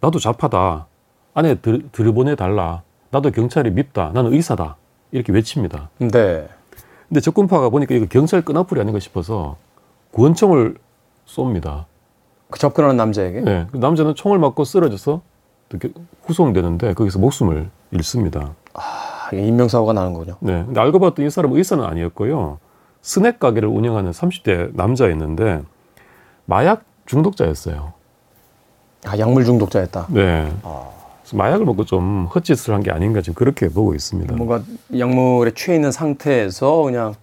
나도 0.01 0.21
좌파다. 0.21 0.87
안에 1.35 1.57
들, 1.57 1.91
들여보내 1.91 2.37
달라. 2.37 2.83
나도 3.11 3.33
경찰이 3.33 3.73
밉다. 3.73 4.13
나는 4.15 4.33
의사다. 4.33 4.77
이렇게 5.11 5.33
외칩니다. 5.33 5.91
네. 5.99 6.49
근데 7.09 7.21
적군파가 7.21 7.71
보니까 7.71 7.97
이거 7.97 8.07
경찰 8.09 8.43
끈앞풀이 8.43 8.81
아닌가 8.81 9.01
싶어서 9.01 9.57
구원총을 10.13 10.77
쏩니다. 11.27 11.87
그 12.49 12.61
접근하는 12.61 12.97
남자에게. 12.97 13.41
네. 13.41 13.67
그 13.73 13.79
남자는 13.79 14.15
총을 14.15 14.39
맞고 14.39 14.63
쓰러져서 14.63 15.21
후송되는데 16.27 16.95
거기서 16.95 17.19
목숨을 17.19 17.71
잃습니다. 17.91 18.55
아, 18.75 19.31
인명사고가 19.33 19.95
나는군요. 19.95 20.37
네. 20.41 20.63
근데 20.65 20.81
알고 20.81 21.01
봤더니 21.01 21.27
이 21.27 21.31
사람은 21.31 21.57
의사는 21.57 21.83
아니었고요. 21.83 22.61
스낵 23.03 23.39
가게를 23.41 23.69
운영하는 23.69 24.13
30대 24.13 24.71
남자였는데 24.75 25.63
마약 26.47 26.85
중독자였어요. 27.07 27.93
아, 29.05 29.19
약물 29.19 29.45
중독자였다. 29.45 30.07
네. 30.11 30.53
아. 30.63 30.89
마약을 31.35 31.65
먹고 31.67 31.85
좀 31.85 32.27
헛짓을 32.27 32.75
한 32.75 32.83
게 32.83 32.91
아닌가 32.91 33.21
지금 33.21 33.35
그렇게 33.35 33.69
보고 33.69 33.95
있습니다. 33.95 34.35
뭔가 34.37 34.63
약물에 34.97 35.53
취해 35.55 35.75
있는 35.77 35.91
상태에서 35.91 36.83
그냥 36.83 37.15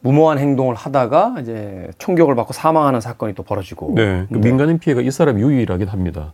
무모한 0.00 0.38
행동을 0.38 0.74
하다가 0.74 1.36
이제 1.42 1.90
총격을 1.98 2.34
받고 2.34 2.52
사망하는 2.52 3.00
사건이 3.00 3.34
또 3.34 3.42
벌어지고. 3.42 3.92
네. 3.94 4.26
그 4.32 4.38
민간인 4.38 4.78
피해가 4.78 5.02
이 5.02 5.10
사람이 5.10 5.40
유일하긴 5.42 5.88
합니다. 5.88 6.32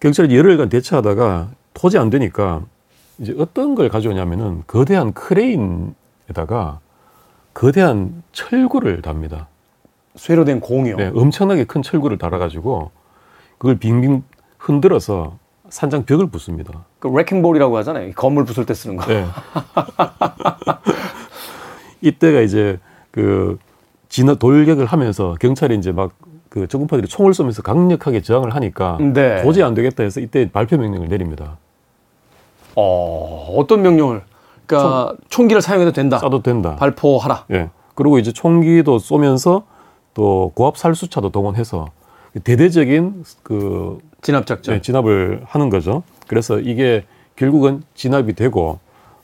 경찰이 0.00 0.34
열흘간 0.36 0.68
대처하다가 0.70 1.48
도저히 1.74 2.00
안 2.00 2.10
되니까 2.10 2.62
이제 3.18 3.34
어떤 3.38 3.74
걸 3.74 3.88
가져오냐면은 3.90 4.62
거대한 4.66 5.12
크레인에다가 5.12 6.80
거대한 7.54 8.22
철구를 8.32 9.02
답니다. 9.02 9.48
쇠로 10.16 10.44
된 10.44 10.60
공이요. 10.60 10.96
네, 10.96 11.10
엄청나게 11.14 11.64
큰 11.64 11.82
철구를 11.82 12.18
달아가지고 12.18 12.90
그걸 13.58 13.76
빙빙 13.76 14.22
흔들어서 14.58 15.38
산장 15.68 16.04
벽을 16.04 16.26
부숩니다. 16.26 16.84
그 16.98 17.08
wrecking 17.08 17.40
ball이라고 17.40 17.76
하잖아요. 17.78 18.08
이 18.08 18.12
건물 18.12 18.44
부술 18.44 18.66
때 18.66 18.74
쓰는 18.74 18.96
거. 18.96 19.06
네. 19.06 19.24
이때가 22.02 22.40
이제 22.40 22.78
그 23.10 23.58
진화 24.08 24.34
돌격을 24.34 24.86
하면서 24.86 25.36
경찰이 25.40 25.76
이제 25.76 25.92
막그 25.92 26.66
적군파들이 26.68 27.06
총을 27.08 27.34
쏘면서 27.34 27.62
강력하게 27.62 28.22
저항을 28.22 28.54
하니까 28.54 28.98
네. 29.00 29.42
도저히 29.42 29.62
안 29.62 29.74
되겠다 29.74 30.02
해서 30.02 30.20
이때 30.20 30.50
발포 30.50 30.76
명령을 30.76 31.08
내립니다. 31.08 31.58
어, 32.74 33.54
어떤 33.56 33.82
명령을? 33.82 34.22
그러니까 34.78 35.14
총 35.28 35.48
기를 35.48 35.60
사용해도 35.62 35.92
된다. 35.92 36.18
쏴도 36.18 36.42
된다. 36.42 36.76
발포하라. 36.76 37.46
예. 37.52 37.70
그리고 37.94 38.18
이제 38.18 38.32
총기도 38.32 38.98
쏘면서 38.98 39.64
또 40.14 40.52
고압 40.54 40.76
살수차도 40.76 41.30
동원해서 41.30 41.86
대대적인 42.44 43.24
그 43.42 43.98
진압 44.22 44.46
작전. 44.46 44.74
네, 44.76 44.80
진압을 44.80 45.42
하는 45.46 45.70
거죠. 45.70 46.02
그래서 46.28 46.58
이게 46.60 47.04
결국은 47.36 47.82
진압이 47.94 48.34
되고 48.34 48.78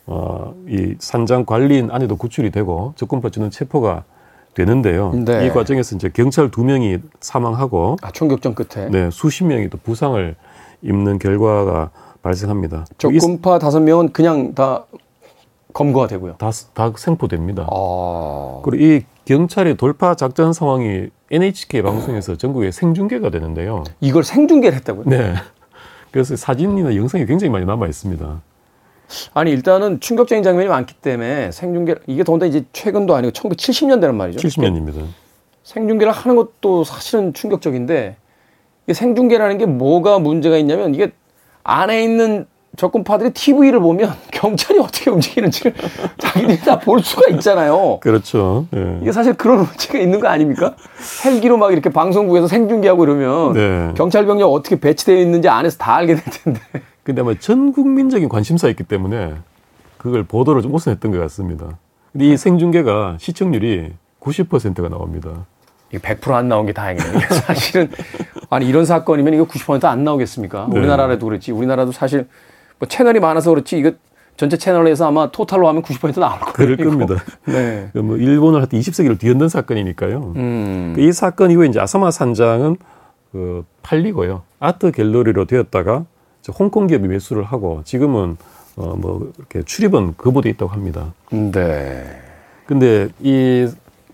어, 0.06 0.54
이 0.68 0.94
산장 0.98 1.44
관리인 1.44 1.90
안에도 1.90 2.16
구출이 2.16 2.50
되고 2.50 2.92
적군파주는 2.96 3.50
체포가 3.50 4.04
되는데요. 4.54 5.12
네. 5.12 5.46
이 5.46 5.50
과정에서 5.50 5.96
이제 5.96 6.08
경찰 6.08 6.50
두 6.50 6.64
명이 6.64 6.98
사망하고 7.20 7.96
아, 8.02 8.10
총격전 8.10 8.54
끝에. 8.54 8.88
네, 8.88 9.10
수십 9.10 9.44
명이 9.44 9.68
또 9.68 9.78
부상을 9.78 10.34
입는 10.82 11.18
결과가 11.18 11.90
발생합니다. 12.22 12.84
이- 12.90 12.94
적군파 12.98 13.58
다섯 13.58 13.80
명은 13.80 14.12
그냥 14.12 14.54
다 14.54 14.84
검거가 15.76 16.06
되고요. 16.06 16.36
다, 16.38 16.50
다 16.72 16.90
생포됩니다. 16.96 17.66
아. 17.70 18.60
그리고 18.64 18.82
이 18.82 19.02
경찰의 19.26 19.76
돌파 19.76 20.14
작전 20.14 20.54
상황이 20.54 21.08
NHK 21.30 21.82
방송에서 21.82 22.36
전국에 22.36 22.70
생중계가 22.70 23.28
되는데요. 23.28 23.84
이걸 24.00 24.24
생중계를 24.24 24.74
했다고요? 24.78 25.04
네. 25.06 25.34
그래서 26.12 26.34
사진이나 26.34 26.96
영상이 26.96 27.26
굉장히 27.26 27.50
많이 27.50 27.66
남아 27.66 27.88
있습니다. 27.88 28.40
아니 29.34 29.50
일단은 29.50 30.00
충격적인 30.00 30.42
장면이 30.42 30.68
많기 30.68 30.94
때문에 30.94 31.52
생중계 31.52 31.96
이게 32.06 32.24
더군다나 32.24 32.48
이제 32.48 32.64
최근도 32.72 33.14
아니고 33.14 33.32
1970년대란 33.32 34.14
말이죠. 34.14 34.48
70년입니다. 34.48 35.04
생중계를 35.62 36.10
하는 36.10 36.36
것도 36.36 36.84
사실은 36.84 37.34
충격적인데 37.34 38.16
이 38.88 38.94
생중계라는 38.94 39.58
게 39.58 39.66
뭐가 39.66 40.20
문제가 40.20 40.56
있냐면 40.56 40.94
이게 40.94 41.12
안에 41.64 42.02
있는 42.02 42.46
적군파들이 42.76 43.30
TV를 43.30 43.80
보면 43.80 44.12
경찰이 44.32 44.78
어떻게 44.78 45.10
움직이는지를 45.10 45.74
자기들이 46.18 46.60
다 46.60 46.76
볼 46.78 47.00
수가 47.02 47.30
있잖아요. 47.34 47.98
그렇죠. 48.00 48.66
예. 48.76 48.98
이게 49.02 49.10
사실 49.12 49.34
그런 49.34 49.60
문제가 49.66 49.98
있는 49.98 50.20
거 50.20 50.28
아닙니까? 50.28 50.76
헬기로 51.24 51.56
막 51.56 51.72
이렇게 51.72 51.90
방송국에서 51.90 52.46
생중계하고 52.46 53.04
이러면 53.04 53.52
네. 53.54 53.94
경찰 53.96 54.24
병력 54.26 54.52
어떻게 54.52 54.78
배치되어 54.78 55.16
있는지 55.16 55.48
안에서 55.48 55.78
다 55.78 55.96
알게 55.96 56.14
될 56.14 56.24
텐데. 56.24 56.60
근데 57.02 57.22
아마 57.22 57.34
전 57.38 57.72
국민적인 57.72 58.28
관심사였기 58.28 58.84
때문에 58.84 59.34
그걸 59.96 60.22
보도를 60.24 60.62
좀 60.62 60.74
우선했던 60.74 61.10
것 61.12 61.18
같습니다. 61.20 61.78
근데 62.12 62.26
이 62.26 62.36
생중계가 62.36 63.16
시청률이 63.18 63.92
90%가 64.20 64.88
나옵니다. 64.88 65.46
이게 65.90 65.98
100%안 65.98 66.48
나온 66.48 66.66
게 66.66 66.72
다행이네요. 66.72 67.20
사실은 67.30 67.90
아니 68.50 68.66
이런 68.68 68.84
사건이면 68.84 69.34
이거 69.34 69.44
90%안 69.46 70.04
나오겠습니까? 70.04 70.68
네. 70.70 70.78
우리나라라도 70.78 71.26
그렇지. 71.26 71.52
우리나라도 71.52 71.92
사실 71.92 72.26
뭐 72.78 72.88
채널이 72.88 73.20
많아서 73.20 73.50
그렇지 73.50 73.78
이거 73.78 73.92
전체 74.36 74.56
채널에서 74.58 75.06
아마 75.06 75.30
토탈로 75.30 75.66
하면 75.68 75.82
90% 75.82 76.20
나올 76.20 76.38
거예요. 76.40 76.76
그럴. 76.76 76.76
겁니다. 76.76 77.14
네. 77.46 77.88
그뭐 77.94 78.16
일본을 78.18 78.60
하여튼 78.60 78.78
20세기를 78.78 79.18
뒤흔든 79.18 79.48
사건이니까요. 79.48 80.32
음. 80.36 80.94
이 80.98 81.10
사건 81.12 81.50
이후에 81.50 81.68
이제 81.68 81.80
아사마 81.80 82.10
산장은 82.10 82.76
그 83.32 83.64
팔리고요. 83.82 84.42
아트 84.60 84.92
갤러리로 84.92 85.46
되었다가 85.46 86.04
홍콩 86.58 86.86
기업이 86.86 87.08
매수를 87.08 87.44
하고 87.44 87.80
지금은 87.84 88.36
어 88.76 88.94
뭐 88.94 89.32
이렇게 89.38 89.62
출입은 89.62 90.14
거부돼 90.18 90.50
있다고 90.50 90.70
합니다. 90.70 91.14
네. 91.30 92.04
근데 92.66 93.08
이 93.20 93.66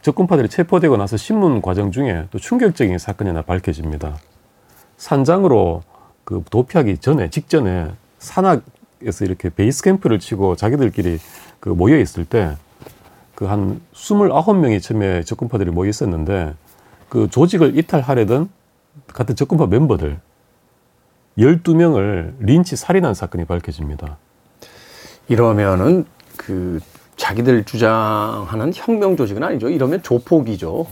적군파들이 0.03 0.49
체포되고 0.49 0.97
나서 0.97 1.17
신문 1.17 1.61
과정 1.61 1.91
중에 1.91 2.27
또 2.31 2.39
충격적인 2.39 2.97
사건이 2.99 3.29
하나 3.31 3.43
밝혀집니다. 3.43 4.17
산장으로 4.99 5.83
그 6.25 6.45
도피하기 6.51 6.99
전에 6.99 7.29
직전에 7.31 7.89
산악에서 8.23 9.25
이렇게 9.25 9.51
베이스 9.51 9.83
캠프를 9.83 10.19
치고 10.19 10.57
자기들끼리 10.57 11.19
그 11.61 11.69
모여 11.69 11.99
있을 11.99 12.25
때 12.25 12.57
그한 13.35 13.81
29명이 13.95 14.81
처음에 14.81 15.23
적군파들이 15.25 15.71
모여 15.71 15.91
있었는데 15.91 16.55
그 17.09 17.29
조직을 17.29 17.77
이탈하려던 17.77 18.49
같은 19.13 19.37
적군파 19.37 19.67
멤버들 19.67 20.21
12명을 21.39 22.35
린치 22.41 22.77
살인한 22.77 23.15
사건이 23.15 23.45
밝혀집니다. 23.47 24.19
이러면은 25.29 26.05
그 26.37 26.81
자기들 27.17 27.65
주장하는 27.65 28.73
혁명 28.75 29.17
조직은 29.17 29.43
아니죠. 29.43 29.69
이러면 29.69 30.03
조폭이죠. 30.03 30.87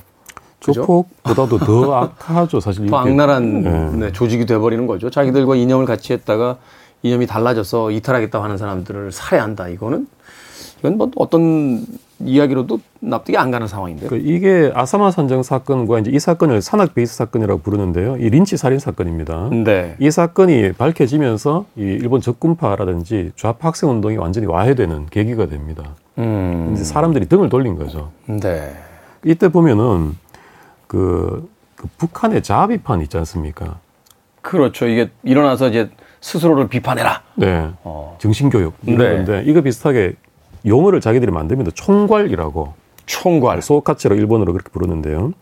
그죠? 0.58 0.72
조폭보다도 0.72 1.58
더 1.58 1.94
악하죠, 1.94 2.60
사실. 2.60 2.87
더. 2.88 2.99
악랄한 2.99 3.62
네. 3.62 3.90
네, 3.96 4.12
조직이 4.12 4.46
돼버리는 4.46 4.87
거죠. 4.87 5.10
자기들과 5.10 5.56
이념을 5.56 5.87
같이 5.87 6.12
했다가 6.12 6.58
이념이 7.02 7.26
달라져서 7.26 7.90
이탈하겠다고 7.92 8.45
하는 8.45 8.59
사람들을 8.59 9.12
살해한다. 9.12 9.69
이거는 9.69 10.07
이건 10.80 10.97
뭐 10.97 11.11
어떤 11.16 11.85
이야기로도 12.21 12.80
납득이 13.00 13.37
안 13.38 13.50
가는 13.50 13.66
상황인데요. 13.66 14.11
그 14.11 14.16
이게 14.16 14.71
아사마 14.75 15.11
산정 15.11 15.42
사건과 15.42 16.00
이제 16.00 16.11
이 16.11 16.19
사건을 16.19 16.61
산악 16.61 16.95
베이스 16.95 17.16
사건이라고 17.16 17.61
부르는데요. 17.62 18.16
이 18.19 18.28
린치 18.28 18.57
살인 18.57 18.78
사건입니다. 18.78 19.49
네. 19.64 19.97
이 19.99 20.11
사건이 20.11 20.73
밝혀지면서 20.73 21.66
이 21.76 21.83
일본 21.83 22.21
적군파라든지 22.21 23.33
좌파 23.37 23.69
학생 23.69 23.90
운동이 23.90 24.16
완전히 24.16 24.47
와해되는 24.47 25.07
계기가 25.07 25.47
됩니다. 25.47 25.95
음. 26.19 26.73
이제 26.75 26.85
사람들이 26.85 27.26
등을 27.26 27.49
돌린 27.49 27.76
거죠. 27.76 28.11
네. 28.26 28.75
이때 29.25 29.49
보면은 29.49 30.16
그, 30.87 31.49
그 31.76 31.88
북한의 31.97 32.42
자비판 32.42 33.00
있지 33.02 33.16
않습니까? 33.19 33.78
그렇죠. 34.42 34.87
이게 34.87 35.11
일어나서 35.23 35.69
이제 35.69 35.90
스스로를 36.20 36.68
비판해라. 36.68 37.22
네. 37.34 37.70
어. 37.82 38.16
정신교육 38.20 38.74
이런 38.86 38.98
네. 38.98 39.16
건데 39.16 39.42
이거 39.46 39.60
비슷하게 39.60 40.14
용어를 40.66 41.00
자기들이 41.00 41.32
만듭니다. 41.32 41.72
총괄이라고 41.74 42.74
총괄. 43.06 43.62
소카치로 43.62 44.14
일본어로 44.16 44.52
그렇게 44.52 44.70
부르는데요. 44.70 45.32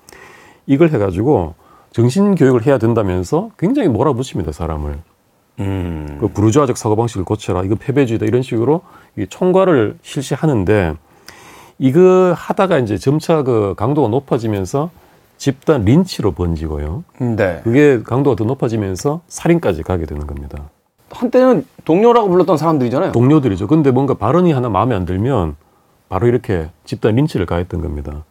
이걸 0.66 0.90
해가지고 0.90 1.54
정신교육을 1.92 2.66
해야 2.66 2.78
된다면서 2.78 3.50
굉장히 3.58 3.88
몰아붙입니다 3.88 4.52
사람을. 4.52 4.98
음. 5.60 6.18
그 6.20 6.28
부르주아적 6.28 6.76
사고방식을 6.76 7.24
고쳐라. 7.24 7.64
이거 7.64 7.74
패배주의다. 7.74 8.26
이런 8.26 8.42
식으로 8.42 8.82
이 9.16 9.26
총괄을 9.26 9.98
실시하는데 10.02 10.94
이거 11.78 12.34
하다가 12.36 12.78
이제 12.78 12.96
점차 12.96 13.42
그 13.42 13.74
강도가 13.76 14.08
높아지면서 14.08 14.90
집단 15.38 15.84
린치로 15.84 16.32
번지고요. 16.32 17.04
네. 17.36 17.60
그게 17.64 18.02
강도가 18.02 18.36
더 18.36 18.44
높아지면서 18.44 19.22
살인까지 19.28 19.84
가게 19.84 20.04
되는 20.04 20.26
겁니다. 20.26 20.68
한때는 21.10 21.64
동료라고 21.84 22.28
불렀던 22.28 22.58
사람들이잖아요. 22.58 23.12
동료들이죠. 23.12 23.66
근데 23.66 23.90
뭔가 23.90 24.14
발언이 24.14 24.52
하나 24.52 24.68
마음에 24.68 24.94
안 24.94 25.06
들면 25.06 25.56
바로 26.08 26.26
이렇게 26.26 26.68
집단 26.84 27.14
린치를 27.14 27.46
가했던 27.46 27.80
겁니다. 27.80 28.24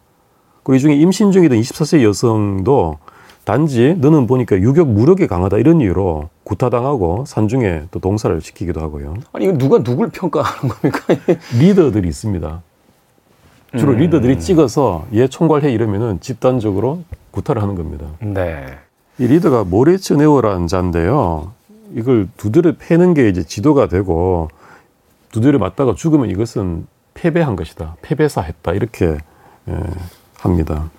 그리고 0.62 0.76
이 0.76 0.80
중에 0.80 0.94
임신 0.94 1.32
중이던 1.32 1.58
24세 1.58 2.02
여성도 2.02 2.98
단지 3.44 3.96
너는 3.98 4.26
보니까 4.26 4.58
유격 4.58 4.88
무력이 4.90 5.26
강하다 5.26 5.56
이런 5.56 5.80
이유로 5.80 6.28
구타당하고 6.44 7.24
산중에 7.26 7.84
또 7.90 7.98
동사를 7.98 8.38
시키기도 8.42 8.80
하고요. 8.82 9.14
아니 9.32 9.46
이거 9.46 9.56
누가 9.56 9.82
누굴 9.82 10.10
평가하는 10.10 10.68
겁니까? 10.68 11.00
리더들이 11.58 12.06
있습니다. 12.06 12.62
주로 13.76 13.92
리더들이 13.92 14.38
찍어서 14.40 15.06
얘 15.12 15.28
총괄해 15.28 15.70
이러면은 15.70 16.20
집단적으로 16.20 17.02
구타를 17.30 17.60
하는 17.62 17.74
겁니다. 17.74 18.06
네. 18.20 18.66
이 19.18 19.26
리더가 19.26 19.64
모레츠 19.64 20.14
네오라는 20.14 20.66
자인데요. 20.66 21.52
이걸 21.94 22.28
두드려 22.36 22.74
패는 22.78 23.14
게 23.14 23.28
이제 23.28 23.42
지도가 23.42 23.88
되고 23.88 24.48
두드려 25.32 25.58
맞다가 25.58 25.94
죽으면 25.94 26.30
이것은 26.30 26.86
패배한 27.14 27.56
것이다. 27.56 27.96
패배사했다. 28.02 28.72
이렇게 28.72 29.18
예, 29.68 29.80
합니다. 30.38 30.90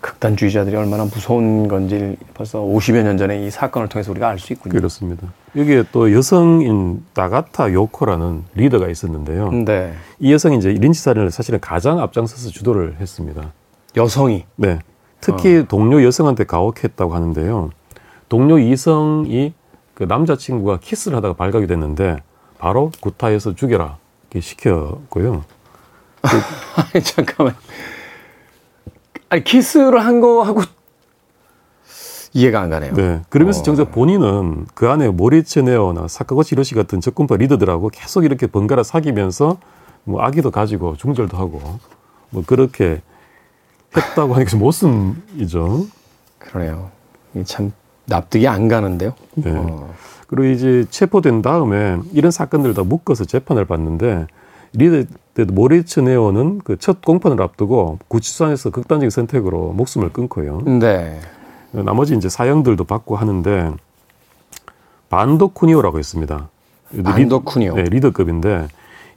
극단주의자들이 0.00 0.76
얼마나 0.76 1.04
무서운 1.04 1.68
건지 1.68 2.16
벌써 2.34 2.60
50여 2.60 3.02
년 3.02 3.16
전에 3.16 3.44
이 3.46 3.50
사건을 3.50 3.88
통해서 3.88 4.10
우리가 4.10 4.28
알 4.28 4.38
수 4.38 4.52
있군요. 4.52 4.72
그렇습니다. 4.74 5.28
여기에 5.56 5.84
또 5.92 6.12
여성인 6.12 7.04
나가타 7.14 7.72
요코라는 7.72 8.44
리더가 8.54 8.88
있었는데요. 8.88 9.50
네. 9.52 9.94
이 10.18 10.32
여성이 10.32 10.58
이제 10.58 10.70
린치 10.70 11.00
살인을 11.00 11.30
사실은 11.30 11.60
가장 11.60 11.98
앞장서서 12.00 12.50
주도를 12.50 12.96
했습니다. 13.00 13.52
여성이 13.96 14.44
네. 14.56 14.78
특히 15.20 15.66
동료 15.68 16.02
여성한테 16.02 16.44
가혹했다고 16.44 17.14
하는데요. 17.14 17.70
동료 18.28 18.58
이성이 18.58 19.52
그 19.94 20.04
남자친구가 20.04 20.78
키스를 20.80 21.16
하다가 21.18 21.34
발각이 21.34 21.66
됐는데 21.66 22.22
바로 22.58 22.90
구타해서 23.00 23.54
죽여라 23.54 23.98
이렇게 24.30 24.40
시켰고요. 24.40 25.44
아니 26.22 27.02
잠깐만. 27.04 27.54
아니 29.30 29.44
키스를 29.44 30.04
한 30.04 30.20
거하고 30.20 30.60
이해가 32.34 32.60
안 32.60 32.70
가네요. 32.70 32.94
네. 32.94 33.22
그러면서 33.28 33.60
어. 33.60 33.62
정작 33.62 33.90
본인은 33.90 34.66
그 34.74 34.88
안에 34.88 35.08
모리 35.08 35.60
츠네오나 35.60 36.08
사카구치 36.08 36.54
히로시 36.54 36.74
같은 36.74 37.00
적군파 37.00 37.36
리더들하고 37.36 37.88
계속 37.88 38.24
이렇게 38.24 38.46
번갈아 38.46 38.82
사귀면서 38.82 39.58
뭐 40.04 40.22
아기도 40.22 40.50
가지고 40.50 40.96
중절도 40.96 41.36
하고 41.36 41.60
뭐 42.30 42.44
그렇게 42.46 43.02
했다고 43.96 44.34
하니까 44.34 44.50
좀 44.50 44.60
모순이죠. 44.60 45.86
그러네요. 46.38 46.90
참 47.44 47.72
납득이 48.06 48.46
안 48.46 48.68
가는데요. 48.68 49.14
네. 49.34 49.52
어. 49.54 49.92
그리고 50.26 50.44
이제 50.44 50.84
체포된 50.90 51.42
다음에 51.42 51.98
이런 52.12 52.30
사건들을 52.30 52.74
다 52.74 52.84
묶어서 52.84 53.24
재판을 53.24 53.64
받는데 53.64 54.26
리더 54.72 55.06
모리 55.52 56.00
츠네오는 56.00 56.58
그 56.60 56.76
첫 56.76 57.02
공판을 57.02 57.40
앞두고 57.42 57.98
구치소에서 58.08 58.70
극단적인 58.70 59.10
선택으로 59.10 59.72
목숨을 59.72 60.12
끊고요. 60.12 60.60
네. 60.78 61.20
나머지 61.72 62.14
이제 62.16 62.28
사형들도 62.28 62.84
받고 62.84 63.16
하는데 63.16 63.72
반도쿠니오라고 65.08 65.98
있습니다. 65.98 66.48
반도쿠니오. 67.04 67.74
네, 67.74 67.82
리더급인데 67.84 68.68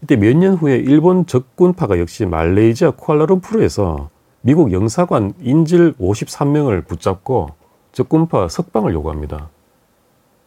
이때 0.04 0.16
몇 0.16 0.36
년 0.36 0.56
후에 0.56 0.76
일본 0.78 1.26
적군파가 1.26 2.00
역시 2.00 2.26
말레이시아 2.26 2.92
쿠알라룸푸르에서 2.92 4.10
미국 4.42 4.72
영사관 4.74 5.34
인질 5.42 5.94
53명을 5.94 6.86
붙잡고 6.88 7.50
적군파 7.94 8.50
석방을 8.50 8.94
요구합니다. 8.94 9.50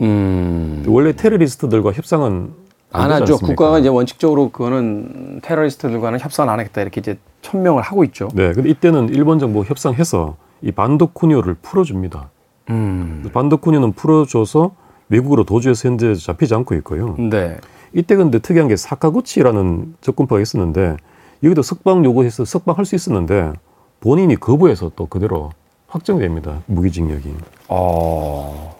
음. 0.02 0.84
원래 0.86 1.14
테러리스트들과 1.16 1.92
협상은 1.92 2.50
안 2.96 3.10
하죠. 3.12 3.34
않습니까? 3.34 3.46
국가가 3.46 3.78
이제 3.78 3.88
원칙적으로 3.88 4.50
그거는 4.50 5.40
테러리스트들과는 5.42 6.20
협상을 6.20 6.50
안 6.50 6.58
하겠다 6.58 6.82
이렇게 6.82 7.00
이제 7.00 7.18
천명을 7.42 7.82
하고 7.82 8.04
있죠. 8.04 8.28
네, 8.34 8.52
근데 8.52 8.68
이때는 8.70 9.10
일본 9.10 9.38
정부 9.38 9.60
가 9.62 9.68
협상해서 9.68 10.36
이 10.62 10.72
반도쿠니오를 10.72 11.54
풀어줍니다. 11.62 12.30
음. 12.70 13.28
반도쿠니오는 13.32 13.92
풀어줘서 13.92 14.72
미국으로 15.08 15.44
도주해서 15.44 15.88
현재 15.88 16.14
잡히지 16.14 16.54
않고 16.54 16.74
있고요. 16.76 17.14
네. 17.18 17.58
이때 17.92 18.16
근데 18.16 18.38
특이한 18.38 18.68
게 18.68 18.76
사카구치라는 18.76 19.96
적군파가 20.00 20.40
있었는데 20.40 20.96
여기도 21.42 21.62
석방 21.62 22.04
요구해서 22.04 22.44
석방할 22.44 22.84
수 22.84 22.94
있었는데 22.94 23.52
본인이 24.00 24.36
거부해서 24.36 24.90
또 24.96 25.06
그대로 25.06 25.50
확정됩니다. 25.86 26.62
무기징역이. 26.66 27.34
어. 27.68 28.75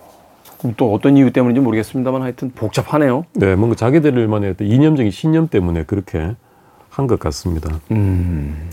또 0.77 0.93
어떤 0.93 1.17
이유 1.17 1.33
때문인지 1.33 1.61
모르겠습니다만 1.61 2.23
하여튼 2.23 2.51
복잡하네요. 2.55 3.25
네, 3.35 3.55
뭔가 3.57 3.77
자기들만의 3.77 4.57
이념적인 4.61 5.11
신념 5.11 5.49
때문에 5.49 5.85
그렇게 5.85 6.35
한 6.91 7.07
것 7.07 7.19
같습니다. 7.19 7.79
음. 7.91 8.71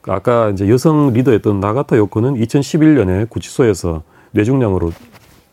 그 0.00 0.12
아까 0.12 0.48
이제 0.50 0.68
여성 0.68 1.12
리더였던 1.12 1.60
나가타 1.60 1.96
요코는 1.96 2.34
2011년에 2.34 3.28
구치소에서 3.30 4.02
뇌중량으로 4.32 4.92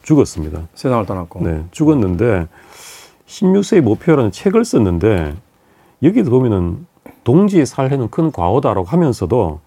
죽었습니다. 0.04 0.68
세상을 0.74 1.06
떠났고. 1.06 1.42
네, 1.44 1.64
죽었는데 1.72 2.48
16세의 3.28 3.82
목표라는 3.82 4.32
책을 4.32 4.64
썼는데 4.66 5.36
여기도 6.02 6.32
보면은 6.32 6.86
동지 7.24 7.66
살해는 7.66 8.10
큰 8.10 8.32
과오다라고 8.32 8.88
하면서도 8.88 9.60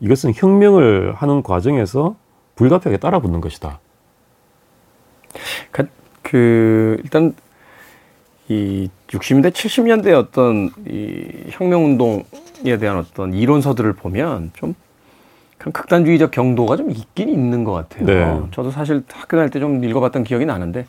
이것은 0.00 0.32
혁명을 0.34 1.14
하는 1.16 1.42
과정에서 1.42 2.14
불가피하게 2.54 2.98
따라붙는 2.98 3.40
것이다. 3.40 3.80
그, 5.70 5.88
그 6.22 6.96
일단 7.02 7.34
이 8.48 8.88
60년대 9.08 9.52
70년대 9.52 10.12
어떤 10.14 10.70
이 10.88 11.50
혁명 11.50 11.84
운동에 11.84 12.76
대한 12.78 12.98
어떤 12.98 13.32
이론서들을 13.34 13.92
보면 13.94 14.50
좀 14.54 14.74
그런 15.58 15.72
극단주의적 15.72 16.30
경도가 16.30 16.76
좀 16.76 16.90
있긴 16.90 17.28
있는 17.28 17.64
것 17.64 17.72
같아요. 17.72 18.06
네. 18.06 18.40
저도 18.52 18.70
사실 18.70 19.04
학교 19.12 19.36
다닐 19.36 19.50
때 19.50 19.60
좀 19.60 19.84
읽어봤던 19.84 20.24
기억이 20.24 20.46
나는데, 20.46 20.86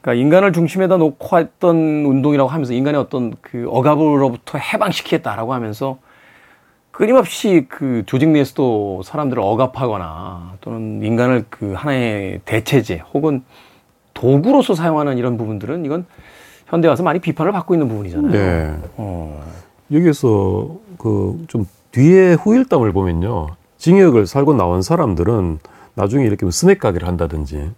그러니까 0.00 0.20
인간을 0.20 0.52
중심에다 0.52 0.96
놓고 0.96 1.38
했던 1.38 1.76
운동이라고 1.76 2.50
하면서 2.50 2.72
인간의 2.74 3.00
어떤 3.00 3.34
그 3.40 3.66
억압으로부터 3.70 4.58
해방시키겠다라고 4.58 5.54
하면서 5.54 5.98
끊임없이 6.94 7.66
그 7.68 8.04
조직 8.06 8.28
내에서도 8.28 9.02
사람들을 9.04 9.42
억압하거나 9.42 10.54
또는 10.60 11.02
인간을 11.02 11.44
그 11.50 11.72
하나의 11.72 12.40
대체제 12.44 13.02
혹은 13.12 13.42
도구로서 14.14 14.74
사용하는 14.74 15.18
이런 15.18 15.36
부분들은 15.36 15.84
이건 15.84 16.06
현대 16.66 16.86
와서 16.86 17.02
많이 17.02 17.18
비판을 17.18 17.50
받고 17.50 17.74
있는 17.74 17.88
부분이잖아요. 17.88 18.32
네. 18.32 18.76
어. 18.96 19.44
여기서 19.92 20.76
그 20.98 21.44
좀 21.48 21.66
뒤에 21.90 22.34
후일담을 22.34 22.92
보면요. 22.92 23.48
징역을 23.78 24.26
살고 24.26 24.54
나온 24.54 24.82
사람들은 24.82 25.58
나중에 25.94 26.24
이렇게 26.24 26.44
뭐 26.44 26.50
스낵 26.50 26.78
가게를 26.78 27.06
한다든지 27.06 27.70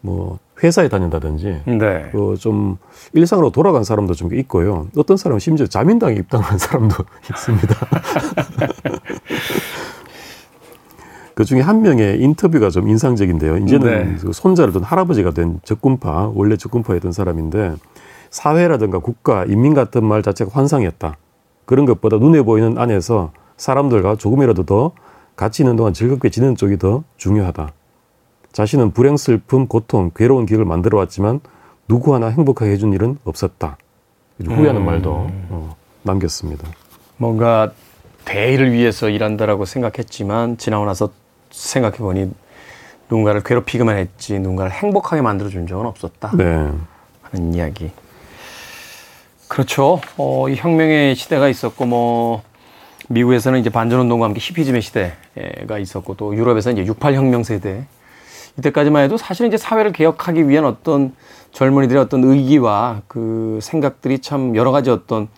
뭐 0.00 0.38
회사에 0.62 0.88
다닌다든지 0.88 1.62
네. 1.66 2.10
그좀 2.12 2.78
일상으로 3.12 3.50
돌아간 3.50 3.84
사람도 3.84 4.14
좀 4.14 4.34
있고요. 4.34 4.88
어떤 4.96 5.16
사람은 5.16 5.38
심지어 5.38 5.66
자민당에 5.66 6.14
입당한 6.16 6.58
사람도 6.58 6.96
있습니다. 7.30 7.76
그 11.34 11.44
중에 11.44 11.60
한 11.60 11.82
명의 11.82 12.20
인터뷰가 12.20 12.68
좀 12.70 12.88
인상적인데요. 12.88 13.58
이제는 13.58 13.86
네. 13.86 14.16
그 14.20 14.32
손자를 14.32 14.72
둔 14.72 14.82
할아버지가 14.82 15.30
된 15.30 15.60
적군파, 15.62 16.32
원래 16.34 16.56
적군파였던 16.56 17.12
사람인데 17.12 17.76
사회라든가 18.30 18.98
국가, 18.98 19.44
인민 19.44 19.72
같은 19.72 20.04
말 20.04 20.22
자체가 20.22 20.50
환상이었다. 20.52 21.16
그런 21.64 21.86
것보다 21.86 22.16
눈에 22.16 22.42
보이는 22.42 22.76
안에서 22.76 23.30
사람들과 23.56 24.16
조금이라도 24.16 24.64
더 24.64 24.90
같이 25.36 25.62
있는 25.62 25.76
동안 25.76 25.92
즐겁게 25.92 26.28
지내는 26.30 26.56
쪽이 26.56 26.78
더 26.78 27.04
중요하다. 27.16 27.72
자신은 28.52 28.92
불행, 28.92 29.16
슬픔, 29.16 29.66
고통, 29.66 30.10
괴로운 30.14 30.46
기억을 30.46 30.64
만들어 30.64 30.98
왔지만 30.98 31.40
누구 31.86 32.14
하나 32.14 32.28
행복하게 32.28 32.72
해준 32.72 32.92
일은 32.92 33.18
없었다. 33.24 33.76
후회하는 34.44 34.84
말도 34.84 35.10
어, 35.50 35.76
남겼습니다. 36.02 36.68
뭔가 37.16 37.72
대의를 38.24 38.72
위해서 38.72 39.08
일한다라고 39.08 39.64
생각했지만 39.64 40.58
지나고 40.58 40.84
나서 40.84 41.10
생각해 41.50 41.96
보니 41.98 42.30
누군가를 43.10 43.42
괴롭히기만 43.42 43.96
했지 43.96 44.38
누군가를 44.38 44.70
행복하게 44.70 45.22
만들어 45.22 45.48
준 45.48 45.66
적은 45.66 45.86
없었다 45.86 46.32
네. 46.36 46.70
하는 47.22 47.54
이야기. 47.54 47.90
그렇죠. 49.48 50.00
어, 50.18 50.48
이 50.48 50.56
혁명의 50.56 51.14
시대가 51.14 51.48
있었고 51.48 51.86
뭐 51.86 52.42
미국에서는 53.08 53.58
이제 53.58 53.70
반전운동과 53.70 54.26
함께 54.26 54.40
히피즘의 54.40 54.82
시대가 54.82 55.78
있었고 55.78 56.14
또 56.14 56.36
유럽에서는 56.36 56.76
이제 56.76 56.86
68 56.86 57.14
혁명 57.14 57.42
세대 57.42 57.86
이때까지만 58.58 59.04
해도 59.04 59.16
사실은 59.16 59.48
이제 59.48 59.56
사회를 59.56 59.92
개혁하기 59.92 60.48
위한 60.48 60.64
어떤 60.64 61.14
젊은이들의 61.52 62.02
어떤 62.02 62.24
의기와 62.24 63.02
그 63.08 63.58
생각들이 63.62 64.18
참 64.18 64.56
여러 64.56 64.72
가지 64.72 64.90
어떤 64.90 65.28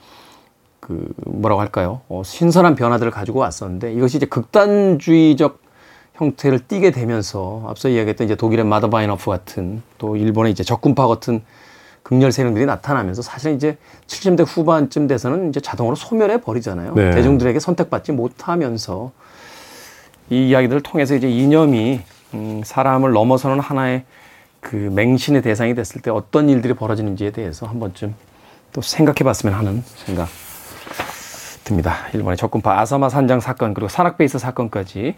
그 0.80 1.12
뭐라고 1.26 1.60
할까요? 1.60 2.00
어, 2.08 2.22
신선한 2.24 2.74
변화들을 2.74 3.12
가지고 3.12 3.40
왔었는데 3.40 3.92
이것이 3.92 4.16
이제 4.16 4.26
극단주의적 4.26 5.60
형태를 6.14 6.66
띠게 6.66 6.90
되면서 6.90 7.64
앞서 7.68 7.88
이야기했던 7.88 8.26
이제 8.26 8.34
독일의 8.34 8.64
바더 8.64 8.88
마인호프 8.88 9.30
같은 9.30 9.82
또 9.98 10.16
일본의 10.16 10.52
이제 10.52 10.64
적군파 10.64 11.06
같은 11.06 11.42
극렬 12.02 12.32
세력들이 12.32 12.66
나타나면서 12.66 13.22
사실 13.22 13.54
이제 13.54 13.76
70대 14.06 14.44
후반쯤 14.46 15.06
돼서는 15.06 15.50
이제 15.50 15.60
자동으로 15.60 15.94
소멸해 15.94 16.40
버리잖아요. 16.40 16.94
네. 16.94 17.10
대중들에게 17.10 17.58
선택받지 17.60 18.12
못하면서 18.12 19.12
이 20.30 20.48
이야기들을 20.48 20.82
통해서 20.82 21.14
이제 21.14 21.28
이념이 21.28 22.00
음, 22.34 22.62
사람을 22.64 23.12
넘어서는 23.12 23.60
하나의 23.60 24.04
그 24.60 24.76
맹신의 24.76 25.42
대상이 25.42 25.74
됐을 25.74 26.00
때 26.02 26.10
어떤 26.10 26.48
일들이 26.48 26.74
벌어지는지에 26.74 27.30
대해서 27.30 27.66
한 27.66 27.80
번쯤 27.80 28.14
또 28.72 28.80
생각해 28.80 29.24
봤으면 29.24 29.54
하는 29.54 29.82
생각 29.96 30.28
듭니다. 31.64 31.96
일본의 32.14 32.36
적군파 32.36 32.80
아사마 32.80 33.08
산장 33.08 33.40
사건 33.40 33.74
그리고 33.74 33.88
산악베이스 33.88 34.38
사건까지 34.38 35.16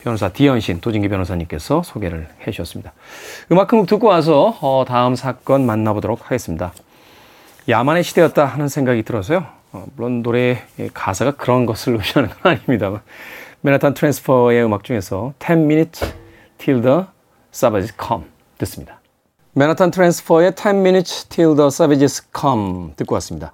변호사 0.00 0.28
디현신 0.28 0.80
도진기 0.80 1.08
변호사님께서 1.08 1.82
소개를 1.82 2.28
해 2.46 2.50
주셨습니다. 2.50 2.92
음악 3.50 3.72
한곡 3.72 3.88
듣고 3.88 4.06
와서 4.06 4.56
어, 4.60 4.84
다음 4.86 5.16
사건 5.16 5.66
만나보도록 5.66 6.26
하겠습니다. 6.26 6.72
야만의 7.68 8.04
시대였다 8.04 8.44
하는 8.44 8.68
생각이 8.68 9.02
들어서요. 9.02 9.46
어, 9.72 9.86
물론 9.96 10.22
노래의 10.22 10.62
가사가 10.94 11.32
그런 11.32 11.66
것을 11.66 11.94
의미하는 11.98 12.28
건 12.28 12.52
아닙니다만 12.52 13.00
맨하탄 13.60 13.94
트랜스퍼의 13.94 14.64
음악 14.64 14.84
중에서 14.84 15.32
10 15.40 15.52
minutes 15.58 16.14
till 16.58 16.82
the 16.82 17.04
savages 17.52 17.94
come 17.98 18.24
듣습니다. 18.58 19.00
맨하탄 19.52 19.90
트랜스퍼의 19.90 20.54
10 20.54 20.76
minutes 20.76 21.24
till 21.26 21.56
the 21.56 21.68
savages 21.68 22.22
come 22.38 22.92
듣고 22.96 23.14
왔습니다. 23.14 23.52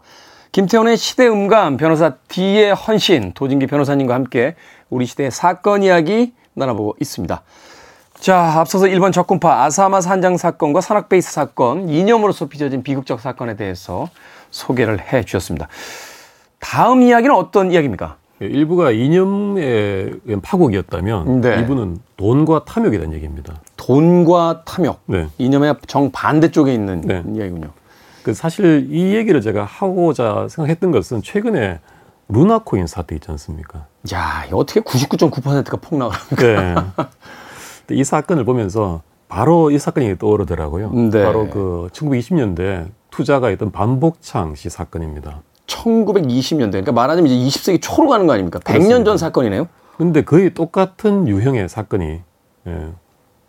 김태훈의 0.53 0.97
시대 0.97 1.27
음감 1.27 1.77
변호사 1.77 2.15
D의 2.29 2.75
헌신 2.75 3.33
도진기 3.35 3.67
변호사님과 3.67 4.15
함께 4.15 4.55
우리 4.91 5.07
시대의 5.07 5.31
사건 5.31 5.83
이야기 5.83 6.33
나눠보고 6.55 6.97
있습니다. 7.01 7.43
자, 8.21 8.61
앞서서 8.61 8.87
일본 8.87 9.13
적군파 9.13 9.65
아사마 9.65 10.01
산장 10.01 10.37
사건과 10.37 10.81
산악베이스 10.81 11.33
사건, 11.33 11.89
이념으로서 11.89 12.47
빚어진 12.47 12.83
비극적 12.83 13.21
사건에 13.21 13.57
대해서 13.57 14.09
소개를 14.51 15.01
해 15.13 15.25
주셨습니다. 15.25 15.69
다음 16.61 17.03
이야기는 17.03 17.35
어떤 17.35 17.73
이야기입니까? 17.73 18.17
예, 18.45 18.49
일부가 18.49 18.91
이념의 18.91 20.21
파국이었다면 20.43 21.41
네. 21.41 21.57
일부는 21.57 21.99
돈과 22.17 22.65
탐욕이라는 22.65 23.15
얘기입니다. 23.15 23.55
돈과 23.77 24.63
탐욕. 24.65 25.01
네. 25.07 25.29
이념의 25.39 25.77
정반대 25.87 26.51
쪽에 26.51 26.73
있는 26.75 27.01
네. 27.01 27.23
이야기군요. 27.27 27.71
그 28.23 28.35
사실 28.35 28.89
이 28.91 29.15
얘기를 29.15 29.41
제가 29.41 29.65
하고자 29.65 30.47
생각했던 30.49 30.91
것은 30.93 31.23
최근에 31.23 31.81
루나코인 32.29 32.87
사태 32.87 33.15
있지 33.15 33.31
않습니까? 33.31 33.87
야, 34.13 34.47
어떻게 34.53 34.81
99.9%가 34.81 35.77
폭락을 35.77 36.17
합니까? 36.17 36.93
네. 37.87 37.95
이 37.95 38.03
사건을 38.03 38.45
보면서 38.45 39.03
바로 39.29 39.71
이 39.71 39.79
사건이 39.79 40.17
떠오르더라고요. 40.19 40.93
네. 40.93 41.23
바로 41.25 41.49
그 41.49 41.89
1920년대 41.93 42.89
투자가 43.11 43.51
있던 43.51 43.71
반복창 43.73 44.55
씨 44.55 44.71
사건입니다. 44.71 45.43
1920년대. 45.67 46.71
그러니까 46.71 46.93
말하자면 46.93 47.31
이제 47.31 47.59
20세기 47.59 47.79
초로 47.83 48.09
가는 48.09 48.27
거 48.27 48.33
아닙니까? 48.33 48.59
100년 48.59 48.73
그렇습니다. 48.73 49.05
전 49.05 49.19
사건이네요. 49.19 49.69
근데 49.97 50.23
거의 50.23 50.53
똑같은 50.53 51.29
유형의 51.29 51.69
사건이 51.69 52.21
예, 52.67 52.87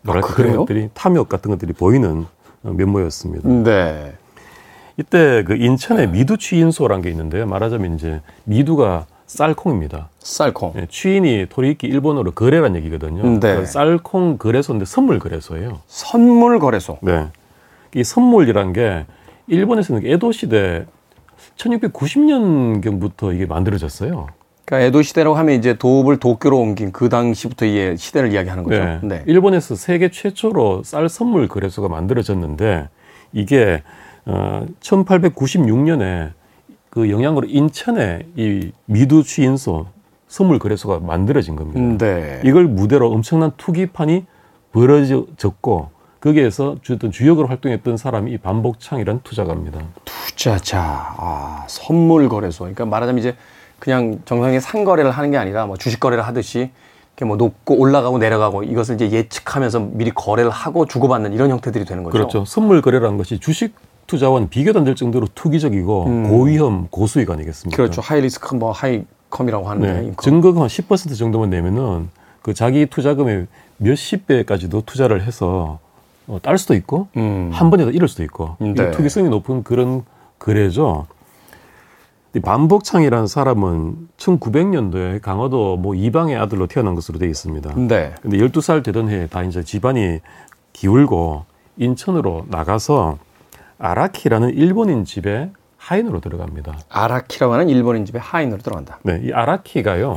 뭐랄까 0.02 0.28
아, 0.30 0.34
그런? 0.34 0.56
것들이 0.56 0.90
탐욕 0.94 1.28
같은 1.28 1.50
것들이 1.50 1.72
보이는 1.72 2.26
어, 2.62 2.70
면모였습니다. 2.70 3.48
네. 3.48 4.14
이때 4.96 5.44
그 5.44 5.56
인천에 5.56 6.06
미두 6.06 6.38
취인소라는 6.38 7.02
게 7.02 7.10
있는데요. 7.10 7.46
말하자면 7.46 7.96
이제 7.96 8.22
미두가 8.44 9.06
쌀콩입니다. 9.26 10.08
쌀콩. 10.20 10.72
예, 10.76 10.86
취인이 10.88 11.46
토리이키 11.50 11.86
일본어로 11.86 12.30
거래란 12.32 12.76
얘기거든요. 12.76 13.40
네. 13.40 13.56
그 13.56 13.66
쌀콩 13.66 14.38
거래소인데 14.38 14.84
선물 14.84 15.18
거래소예요. 15.18 15.80
선물 15.86 16.58
거래소. 16.60 16.98
네. 17.02 17.26
이 17.94 18.04
선물이란 18.04 18.72
게 18.72 19.04
일본에서는 19.48 20.06
에도 20.06 20.32
시대 20.32 20.86
1690년경부터 21.56 23.34
이게 23.34 23.46
만들어졌어요. 23.46 24.28
그러니까 24.64 24.86
에도 24.86 25.02
시대라고 25.02 25.36
하면 25.36 25.54
이제 25.54 25.74
도읍을 25.74 26.18
도쿄로 26.18 26.58
옮긴 26.58 26.90
그 26.92 27.08
당시부터 27.08 27.66
이 27.66 27.96
시대를 27.96 28.32
이야기하는 28.32 28.64
거죠. 28.64 28.84
네. 28.84 29.00
네. 29.02 29.22
일본에서 29.26 29.76
세계 29.76 30.10
최초로 30.10 30.82
쌀 30.84 31.08
선물 31.08 31.46
거래소가 31.46 31.88
만들어졌는데 31.88 32.88
이게 33.32 33.82
어 34.24 34.66
1896년에 34.80 36.32
그 36.90 37.10
영향으로 37.10 37.46
인천에 37.46 38.26
이 38.36 38.72
미두 38.86 39.22
취인소 39.22 39.86
선물 40.26 40.58
거래소가 40.58 40.98
만들어진 40.98 41.54
겁니다. 41.54 42.04
네. 42.04 42.40
이걸 42.44 42.66
무대로 42.66 43.12
엄청난 43.12 43.52
투기판이 43.56 44.26
벌어졌고 44.72 45.90
거기에서 46.36 46.76
주던 46.82 47.12
주역으로 47.12 47.46
활동했던 47.46 47.96
사람이 47.96 48.32
이 48.32 48.38
반복창이라는 48.38 49.20
투자가입니다. 49.22 49.80
투자자. 50.04 50.80
아, 51.16 51.64
선물 51.68 52.28
거래소. 52.28 52.64
그러니까 52.64 52.84
말하자면 52.84 53.20
이제 53.20 53.36
그냥 53.78 54.20
정상의 54.24 54.60
상거래를 54.60 55.12
하는 55.12 55.30
게 55.30 55.36
아니라 55.36 55.66
뭐 55.66 55.76
주식 55.76 56.00
거래를 56.00 56.26
하듯이 56.26 56.70
이렇게 57.12 57.24
뭐 57.26 57.36
높고 57.36 57.76
올라가고 57.78 58.18
내려가고 58.18 58.64
이것을 58.64 58.96
이제 58.96 59.10
예측하면서 59.10 59.90
미리 59.92 60.10
거래를 60.10 60.50
하고 60.50 60.84
주고받는 60.86 61.32
이런 61.32 61.50
형태들이 61.50 61.84
되는 61.84 62.02
거죠. 62.02 62.12
그렇죠. 62.12 62.44
선물 62.44 62.82
거래라는 62.82 63.16
것이 63.18 63.38
주식 63.38 63.74
투자와는 64.08 64.48
비교도 64.48 64.80
안 64.80 64.84
될 64.84 64.96
정도로 64.96 65.28
투기적이고 65.34 66.04
고위험 66.28 66.88
고수익 66.90 67.30
아니겠습니까? 67.30 67.76
음. 67.76 67.76
그렇죠. 67.76 68.00
high 68.00 68.20
risk 68.20 68.54
뭐 68.56 68.72
high 68.72 69.04
income이라고 69.30 69.68
하는데. 69.68 70.00
네. 70.02 70.12
증거금 70.20 70.60
한10% 70.66 71.16
정도만 71.16 71.50
내면은 71.50 72.08
그 72.42 72.52
자기 72.52 72.86
투자금의 72.86 73.46
몇십 73.78 74.26
배까지도 74.26 74.82
투자를 74.86 75.24
해서 75.24 75.78
어, 76.26 76.38
딸 76.42 76.58
수도 76.58 76.74
있고 76.74 77.08
음. 77.16 77.50
한 77.52 77.70
번에 77.70 77.84
더 77.84 77.90
잃을 77.90 78.08
수도 78.08 78.22
있고 78.22 78.56
음, 78.60 78.72
이게 78.72 78.84
네. 78.84 78.90
투기성이 78.90 79.28
높은 79.28 79.62
그런 79.62 80.04
거래죠. 80.38 81.06
이 82.34 82.40
반복창이라는 82.40 83.26
사람은 83.26 84.08
1900년도에 84.18 85.22
강화도 85.22 85.76
뭐 85.76 85.94
이방의 85.94 86.36
아들로 86.36 86.66
태어난 86.66 86.94
것으로 86.94 87.18
되어 87.18 87.28
있습니다. 87.28 87.74
네. 87.74 88.14
근데 88.20 88.36
12살 88.36 88.84
되던 88.84 89.08
해에 89.08 89.26
다 89.26 89.42
이제 89.42 89.62
집안이 89.62 90.20
기울고 90.74 91.44
인천으로 91.78 92.44
나가서 92.48 93.18
아라키라는 93.78 94.50
일본인 94.50 95.04
집에 95.04 95.50
하인으로 95.78 96.20
들어갑니다. 96.20 96.78
아라키라고 96.88 97.54
하는 97.54 97.68
일본인 97.68 98.04
집에 98.04 98.18
하인으로 98.18 98.60
들어간다. 98.60 98.98
네, 99.02 99.20
이 99.24 99.32
아라키가요. 99.32 100.16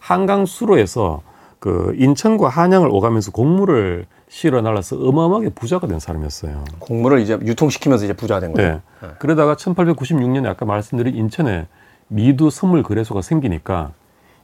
한강 0.00 0.44
수로에서 0.44 1.22
그 1.60 1.94
인천과 1.96 2.48
한양을 2.48 2.88
오가면서 2.90 3.30
곡물을 3.30 4.06
실어 4.34 4.60
날라서 4.62 4.96
어마어마하게 4.96 5.50
부자가 5.50 5.86
된 5.86 6.00
사람이었어요. 6.00 6.64
곡물을 6.80 7.20
이제 7.20 7.34
유통시키면서 7.40 8.04
이제 8.04 8.14
부자가 8.14 8.40
된 8.40 8.52
거죠. 8.52 8.66
네. 8.66 8.80
그러다가 9.20 9.54
1896년에 9.54 10.46
아까 10.48 10.64
말씀드린 10.66 11.14
인천에 11.14 11.68
미두 12.08 12.50
선물 12.50 12.82
거래소가 12.82 13.22
생기니까 13.22 13.92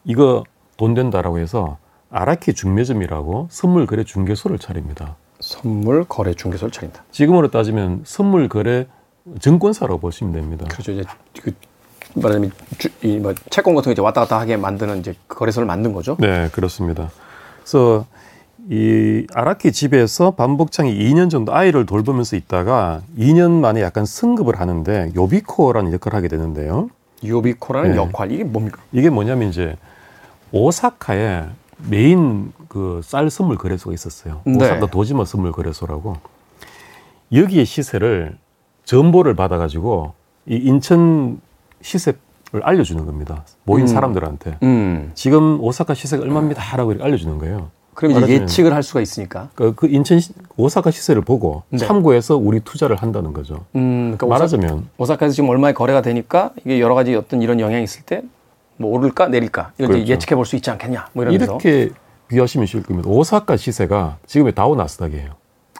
이거 0.05 0.45
돈 0.77 0.95
된다라고 0.95 1.41
해서 1.41 1.79
아라키 2.13 2.55
중매점이라고 2.55 3.49
선물 3.51 3.87
거래 3.87 4.05
중개소를 4.05 4.61
차립니다. 4.61 5.17
선물 5.41 6.05
거래 6.05 6.35
중개소를 6.35 6.71
차린다. 6.71 7.03
지금으로 7.11 7.51
따지면 7.51 8.03
선물 8.05 8.49
거래 8.49 8.87
증권사라고 9.41 9.99
보시면 9.99 10.33
됩니다. 10.33 10.67
그렇죠. 10.71 10.93
이제 10.93 11.03
그 11.43 11.53
말하자면 12.15 12.53
주- 12.79 12.91
이 13.03 13.19
뭐 13.19 13.35
채권 13.51 13.75
같은 13.75 13.89
거 13.89 13.93
이제 13.93 14.03
왔다 14.03 14.21
갔다 14.21 14.39
하게 14.39 14.57
만드는 14.57 15.01
이제 15.01 15.17
그 15.27 15.37
거래소를 15.39 15.67
만든 15.67 15.93
거죠. 15.93 16.17
네, 16.21 16.49
그렇습니다. 16.53 17.11
그래서 17.59 18.07
이 18.73 19.27
아라키 19.35 19.73
집에서 19.73 20.31
반복창이 20.31 20.97
2년 20.97 21.29
정도 21.29 21.53
아이를 21.53 21.87
돌보면서 21.87 22.37
있다가 22.37 23.03
2년 23.19 23.51
만에 23.51 23.83
약간 23.83 24.05
승급을 24.07 24.61
하는데 24.61 25.11
요비코라는 25.17 25.93
역할을 25.93 26.17
하게 26.17 26.29
되는데요. 26.29 26.89
요비코라는 27.27 27.91
네. 27.91 27.97
역할 27.97 28.31
이게 28.31 28.45
뭡니까? 28.45 28.81
이게 28.93 29.11
뭐냐면 29.11 29.49
이제 29.49 29.77
오사카에 30.53 31.47
메인 31.89 32.53
그 32.69 33.01
쌀 33.03 33.29
선물 33.29 33.59
거래소가 33.59 33.93
있었어요. 33.93 34.41
네. 34.45 34.55
오사카 34.55 34.87
도지마 34.87 35.25
선물 35.25 35.51
거래소라고. 35.51 36.19
여기에 37.33 37.65
시세를 37.65 38.37
전보를 38.85 39.35
받아가지고 39.35 40.15
이 40.47 40.55
인천 40.55 41.41
시세 41.83 42.13
를 42.53 42.65
알려주는 42.65 43.07
겁니다. 43.07 43.45
모인 43.63 43.85
음. 43.85 43.87
사람들한테. 43.87 44.59
음. 44.65 45.13
지금 45.15 45.61
오사카 45.61 45.95
시세가 45.95 46.25
얼마입니다라고 46.25 46.91
이렇게 46.91 47.05
알려주는 47.05 47.39
거예요. 47.39 47.71
그럼 47.95 48.13
이제 48.23 48.33
예측을 48.35 48.73
할 48.73 48.83
수가 48.83 49.01
있으니까. 49.01 49.49
그, 49.55 49.75
그 49.75 49.87
인천 49.89 50.21
시- 50.21 50.33
오사카 50.57 50.91
시세를 50.91 51.23
보고 51.23 51.63
네. 51.71 51.79
참고해서 51.79 52.37
우리 52.37 52.61
투자를 52.61 52.97
한다는 52.97 53.33
거죠. 53.33 53.65
음, 53.77 54.15
그러니까 54.17 54.27
오사, 54.27 54.35
말하자면 54.35 54.89
오사 54.99 55.17
카에서 55.17 55.35
지금 55.35 55.49
얼마에 55.51 55.73
거래가 55.73 56.01
되니까 56.03 56.53
이게 56.65 56.81
여러 56.81 56.95
가지 56.95 57.15
어떤 57.15 57.43
이런 57.43 57.61
영향이 57.61 57.85
있을 57.85 58.03
때 58.03 58.23
뭐 58.77 58.93
오를까 58.97 59.29
내릴까 59.29 59.73
이걸 59.77 59.89
그렇죠. 59.89 60.07
예측해 60.11 60.35
볼 60.35 60.47
수 60.47 60.57
있지 60.57 60.71
않겠냐 60.71 61.09
뭐 61.13 61.25
이러면서 61.25 61.45
이렇게 61.45 61.91
비하시면 62.29 62.67
쉬울 62.67 62.83
겁니다. 62.83 63.11
오사카 63.11 63.59
시세가 63.59 64.17
지금의 64.27 64.55
다우 64.55 64.75
나스닥이에요. 64.75 65.33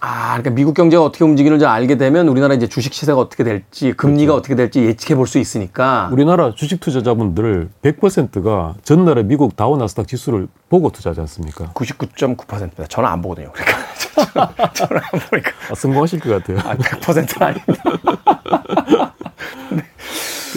아 0.03 0.29
그러니까 0.39 0.51
미국 0.51 0.73
경제가 0.75 1.03
어떻게 1.05 1.25
움직이는지 1.25 1.67
알게 1.67 1.97
되면 1.97 2.27
우리나라 2.29 2.55
이제 2.55 2.67
주식 2.67 2.95
시세가 2.95 3.19
어떻게 3.19 3.45
될지 3.45 3.93
금리가 3.93 4.35
어떻게 4.35 4.55
될지 4.55 4.81
예측해 4.83 5.15
볼 5.15 5.27
수 5.27 5.39
있으니까 5.39 6.07
그렇죠. 6.09 6.15
우리나라 6.15 6.55
주식 6.55 6.81
투자자분들 6.81 7.69
100%가 7.83 8.75
전날에 8.83 9.23
미국 9.23 9.55
다우 9.57 9.77
나스닥 9.77 10.09
지수를 10.09 10.49
보고 10.71 10.91
투자하지 10.91 11.21
않습니까? 11.21 11.67
99.9%입니다. 11.75 12.87
저는 12.89 13.09
안 13.11 13.21
보거든요. 13.21 13.53
그러니까 13.53 14.73
저는 14.73 14.97
안 15.13 15.21
보니까 15.29 15.51
아, 15.71 15.75
성공하실 15.75 16.21
것 16.21 16.31
같아요. 16.31 16.59
아, 16.61 16.75
100%는 16.77 17.47
아닙니다. 17.47 19.15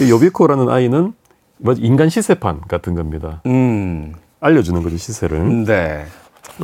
이 0.00 0.10
요비코라는 0.10 0.68
아이는 0.70 1.12
뭐 1.58 1.74
인간 1.78 2.08
시세판 2.08 2.62
같은 2.66 2.94
겁니다. 2.94 3.42
음, 3.46 4.14
알려주는 4.40 4.82
거죠 4.82 4.96
시세를. 4.96 5.64
네. 5.64 6.06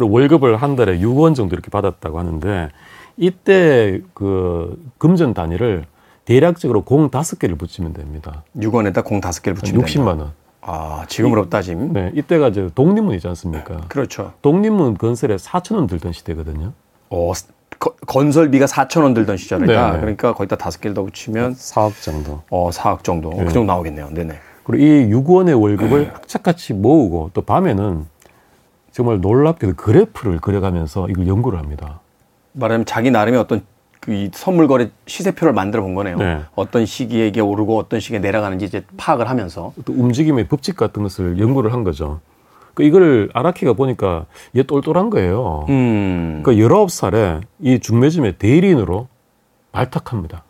월급을 0.00 0.56
한 0.56 0.76
달에 0.76 0.98
6원 0.98 1.34
정도 1.34 1.54
이렇게 1.54 1.70
받았다고 1.70 2.18
하는데 2.18 2.68
이때 3.16 4.00
그 4.14 4.80
금전 4.98 5.34
단위를 5.34 5.84
대략적으로 6.24 6.82
공 6.82 7.10
다섯 7.10 7.38
개를 7.38 7.56
붙이면 7.56 7.92
됩니다. 7.92 8.44
6원에다 8.56 9.04
공 9.04 9.20
다섯 9.20 9.42
개를 9.42 9.56
한 9.56 9.60
붙이면 9.60 9.84
60만 9.84 10.18
원. 10.20 10.32
아, 10.62 11.04
지금으로 11.08 11.48
따짐. 11.48 11.92
네, 11.92 12.12
이때가 12.14 12.48
이제 12.48 12.68
독립문이지 12.74 13.26
않습니까? 13.28 13.80
그렇죠. 13.88 14.32
독립문 14.42 14.94
건설에 14.98 15.36
4천 15.36 15.74
원 15.76 15.86
들던 15.86 16.12
시대거든요. 16.12 16.72
어, 17.08 17.32
거- 17.78 17.94
건설비가 18.06 18.66
4천 18.66 19.02
원 19.02 19.14
들던 19.14 19.38
시절이다. 19.38 19.86
네, 19.86 19.92
네. 19.94 20.00
그러니까 20.00 20.34
거기다 20.34 20.56
다섯 20.56 20.80
개를 20.80 20.94
더 20.94 21.02
붙이면 21.02 21.54
4억 21.54 22.00
정도. 22.02 22.42
어, 22.50 22.68
4억 22.70 23.02
정도. 23.02 23.30
그 23.30 23.48
정도 23.48 23.64
나오겠네요. 23.72 24.10
네네. 24.10 24.34
그리고 24.64 24.84
이 24.84 25.08
6원의 25.10 25.60
월급을 25.60 26.12
착착같이 26.12 26.74
모으고 26.74 27.30
또 27.32 27.40
밤에는 27.42 28.04
정말 29.00 29.18
놀랍게도 29.22 29.76
그래프를 29.76 30.40
그려가면서 30.40 31.08
이걸 31.08 31.26
연구를 31.26 31.58
합니다. 31.58 32.00
말하자면 32.52 32.84
자기 32.84 33.10
나름의 33.10 33.40
어떤 33.40 33.62
그이 34.00 34.28
선물 34.34 34.68
거래 34.68 34.90
시세표를 35.06 35.54
만들어 35.54 35.82
본 35.82 35.94
거네요. 35.94 36.18
네. 36.18 36.40
어떤 36.54 36.84
시기에 36.84 37.26
이게 37.26 37.40
오르고 37.40 37.78
어떤 37.78 37.98
시기에 37.98 38.18
내려가는지 38.18 38.66
이제 38.66 38.84
파악을 38.98 39.30
하면서 39.30 39.72
또 39.86 39.94
움직임의 39.94 40.48
법칙 40.48 40.76
같은 40.76 41.02
것을 41.02 41.38
연구를 41.38 41.72
한 41.72 41.82
거죠. 41.82 42.20
그 42.74 42.82
이거를 42.82 43.30
아라키가 43.32 43.72
보니까 43.72 44.26
얘 44.54 44.64
똘똘한 44.64 45.08
거예요. 45.08 45.64
음, 45.70 46.42
그러니까 46.44 46.68
19살에 46.68 47.40
이 47.60 47.78
중매점의 47.78 48.34
대리인으로 48.34 49.08
발탁합니다. 49.72 50.44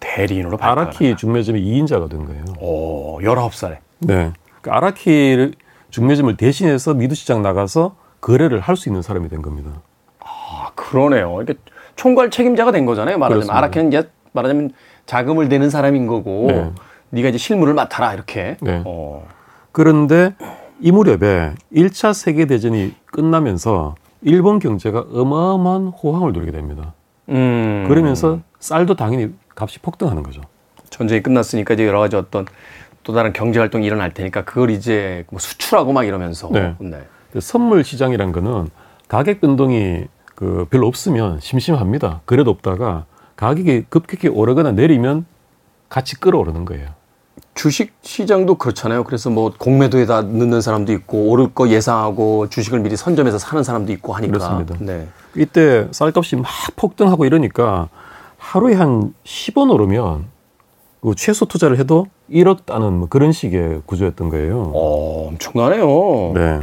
대리인으로 0.00 0.56
아라키 0.58 1.16
중매점의 1.16 1.62
2인자가 1.62 2.08
된 2.08 2.24
거예요. 2.24 2.44
오, 2.60 3.20
19살에. 3.20 3.76
네. 3.98 4.32
그 4.62 4.70
아라키 4.70 5.52
중매점을 5.98 6.36
대신해서 6.36 6.92
미두시장 6.92 7.40
나가서 7.42 7.94
거래를 8.20 8.58
할 8.58 8.74
수 8.74 8.88
있는 8.88 9.00
사람이 9.00 9.28
된 9.28 9.42
겁니다. 9.42 9.70
아, 10.18 10.70
그러네요. 10.74 11.38
이게 11.42 11.54
총괄 11.94 12.30
책임자가 12.30 12.72
된 12.72 12.84
거잖아요. 12.84 13.16
말하자면. 13.18 13.48
아라케는 13.56 13.88
이제 13.92 14.10
말하자면 14.32 14.72
자금을 15.06 15.48
내는 15.48 15.70
사람인 15.70 16.08
거고 16.08 16.46
네. 16.48 16.72
네가 17.10 17.28
이제 17.28 17.38
실무를 17.38 17.74
맡아라 17.74 18.12
이렇게. 18.12 18.56
네. 18.60 18.82
어. 18.84 19.24
그런데 19.70 20.34
이 20.80 20.90
무렵에 20.90 21.54
1차 21.72 22.12
세계 22.12 22.46
대전이 22.46 22.92
끝나면서 23.06 23.94
일본 24.22 24.58
경제가 24.58 25.04
어마어마한 25.12 25.86
호황을 25.88 26.32
누리게 26.32 26.50
됩니다. 26.50 26.92
음. 27.28 27.84
그러면서 27.86 28.40
쌀도 28.58 28.96
당연히 28.96 29.32
값이 29.54 29.78
폭등하는 29.78 30.24
거죠. 30.24 30.40
전쟁이 30.90 31.22
끝났으니까 31.22 31.74
이제 31.74 31.86
여러 31.86 32.00
가지 32.00 32.16
어떤 32.16 32.46
또 33.04 33.12
다른 33.12 33.32
경제 33.32 33.58
활동이 33.60 33.86
일어날 33.86 34.12
테니까 34.12 34.44
그걸 34.44 34.70
이제 34.70 35.24
뭐 35.30 35.38
수출하고 35.38 35.92
막 35.92 36.04
이러면서 36.04 36.48
네. 36.50 36.74
그 37.32 37.40
선물 37.40 37.84
시장이란 37.84 38.32
거는 38.32 38.70
가격 39.08 39.40
변동이 39.40 40.04
그 40.34 40.66
별로 40.70 40.88
없으면 40.88 41.38
심심합니다. 41.40 42.22
그래도 42.24 42.50
없다가 42.50 43.04
가격이 43.36 43.84
급격히 43.88 44.28
오르거나 44.28 44.72
내리면 44.72 45.26
같이 45.88 46.18
끌어오르는 46.18 46.64
거예요. 46.64 46.88
주식 47.54 47.92
시장도 48.02 48.56
그렇잖아요. 48.56 49.04
그래서 49.04 49.30
뭐 49.30 49.52
공매도에다 49.56 50.22
넣는 50.22 50.60
사람도 50.60 50.92
있고 50.92 51.28
오를 51.28 51.52
거 51.54 51.68
예상하고 51.68 52.48
주식을 52.48 52.80
미리 52.80 52.96
선점해서 52.96 53.38
사는 53.38 53.62
사람도 53.62 53.92
있고 53.92 54.12
하니까. 54.14 54.32
그렇습니다. 54.32 54.76
네. 54.80 55.06
이때 55.36 55.86
쌀값이 55.92 56.36
막 56.36 56.46
폭등하고 56.74 57.26
이러니까 57.26 57.88
하루에 58.38 58.74
한 58.74 59.14
10원 59.24 59.72
오르면 59.72 60.24
그 61.04 61.14
최소 61.14 61.44
투자를 61.44 61.78
해도 61.78 62.06
1억 62.30 62.64
따는 62.64 62.94
뭐 62.94 63.08
그런 63.08 63.30
식의 63.30 63.82
구조였던 63.84 64.30
거예요. 64.30 64.72
어, 64.74 65.28
엄청나네요. 65.28 66.32
네. 66.32 66.60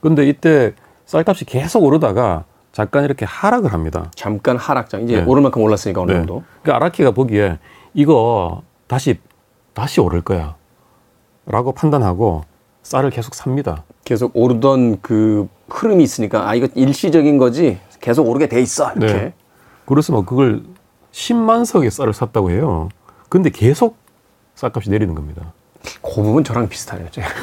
근데 0.00 0.24
이때 0.28 0.72
쌀값이 1.06 1.46
계속 1.46 1.82
오르다가 1.82 2.44
잠깐 2.70 3.02
이렇게 3.02 3.24
하락을 3.24 3.72
합니다. 3.72 4.08
잠깐 4.14 4.56
하락장. 4.56 5.02
이제 5.02 5.16
네. 5.16 5.24
오를 5.24 5.42
만큼 5.42 5.62
올랐으니까 5.62 6.00
어느 6.00 6.12
네. 6.12 6.18
정도. 6.18 6.44
그러니까 6.62 6.76
아라키가 6.76 7.10
보기에 7.10 7.58
이거 7.92 8.62
다시 8.86 9.18
다시 9.74 10.00
오를 10.00 10.20
거야. 10.20 10.54
라고 11.44 11.72
판단하고 11.72 12.42
쌀을 12.84 13.10
계속 13.10 13.34
삽니다. 13.34 13.82
계속 14.04 14.30
오르던 14.34 15.00
그 15.00 15.48
흐름이 15.70 16.04
있으니까 16.04 16.48
아 16.48 16.54
이거 16.54 16.68
일시적인 16.76 17.38
거지 17.38 17.80
계속 18.00 18.28
오르게 18.28 18.46
돼 18.48 18.60
있어 18.62 18.92
이렇게. 18.92 19.12
네. 19.12 19.32
그래서 19.86 20.12
뭐 20.12 20.24
그걸 20.24 20.62
10만 21.10 21.64
석의 21.64 21.90
쌀을 21.90 22.12
샀다고 22.12 22.52
해요. 22.52 22.90
근데 23.28 23.50
계속 23.50 23.96
쌀값이 24.54 24.90
내리는 24.90 25.14
겁니다. 25.14 25.52
그 26.02 26.22
부분 26.22 26.44
저랑 26.44 26.68
비슷하네요. 26.68 27.08
제가. 27.10 27.28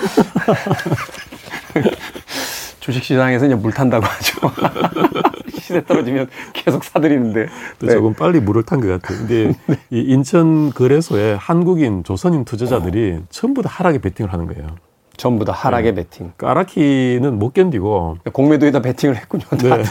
주식시장에서 2.80 3.46
이제 3.46 3.56
물 3.56 3.72
탄다고 3.72 4.06
하죠. 4.06 4.52
시세 5.58 5.86
떨어지면 5.86 6.28
계속 6.52 6.84
사들이는데. 6.84 7.48
또 7.80 7.88
네. 7.88 7.93
조금 7.93 8.13
빨리 8.13 8.41
물을 8.41 8.63
탄 8.63 8.82
것 8.82 8.89
같아요. 8.89 9.17
근데 9.19 9.54
이 9.89 10.00
인천 10.00 10.74
거래소에 10.74 11.36
한국인, 11.39 12.04
조선인 12.04 12.43
투자자들이 12.43 13.19
전부 13.30 13.62
다 13.62 13.69
하락에 13.72 14.00
베팅을 14.00 14.34
하는 14.34 14.48
거예요. 14.48 14.67
전부 15.15 15.46
다 15.46 15.54
하락의 15.54 15.96
베팅. 15.96 16.34
그러니까 16.36 16.52
아라키는 16.52 17.39
못 17.39 17.54
견디고 17.54 18.17
공매도에다 18.34 18.82
베팅을 18.82 19.15
했군요. 19.15 19.46
네. 19.62 19.84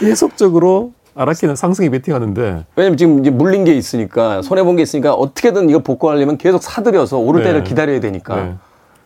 계속적으로 0.00 0.92
아라키는 1.18 1.56
상승에 1.56 1.88
베팅하는데 1.88 2.64
왜냐면 2.76 2.96
지금 2.96 3.18
이제 3.18 3.30
물린 3.30 3.64
게 3.64 3.74
있으니까 3.74 4.40
손해 4.42 4.62
본 4.62 4.76
게 4.76 4.82
있으니까 4.82 5.14
어떻게든 5.14 5.68
이걸 5.68 5.82
복구하려면 5.82 6.38
계속 6.38 6.62
사들여서 6.62 7.18
오를 7.18 7.40
네. 7.42 7.48
때를 7.48 7.64
기다려야 7.64 7.98
되니까. 7.98 8.36
네. 8.36 8.54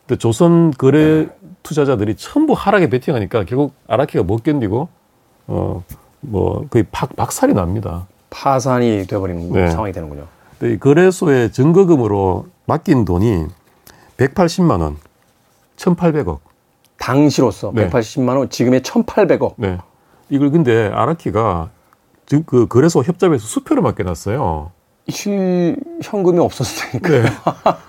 근데 0.07 0.18
조선 0.18 0.70
거래 0.72 1.29
투자자들이 1.62 2.16
전부 2.16 2.53
하락에 2.53 2.90
베팅하니까 2.90 3.44
결국 3.44 3.72
아라키가 3.88 4.25
못 4.25 4.42
견디고 4.42 4.88
어뭐 5.46 6.66
거의 6.68 6.85
박, 6.92 7.16
박살이 7.16 7.55
납니다. 7.55 8.07
파산이 8.29 9.07
돼버리는 9.07 9.51
네. 9.53 9.70
상황이 9.70 9.92
되는군요. 9.92 10.27
이 10.64 10.79
거래소에 10.79 11.51
증거금으로 11.51 12.46
맡긴 12.66 13.05
돈이 13.07 13.46
180만 14.18 14.81
원, 14.81 14.96
1,800억. 15.77 16.38
당시로서 16.98 17.72
네. 17.75 17.88
180만 17.88 18.37
원, 18.37 18.51
지금의 18.51 18.83
1,800억. 18.83 19.55
네. 19.57 19.79
이걸 20.29 20.51
근데 20.51 20.90
아라키가 20.92 21.70
지금 22.27 22.45
그 22.47 22.67
거래소 22.67 23.03
협잡에서 23.03 23.47
수표를 23.47 23.83
맡겨놨어요. 23.83 24.71
실 25.09 25.77
현금이 26.03 26.39
없었으니까. 26.39 27.09
네. 27.09 27.23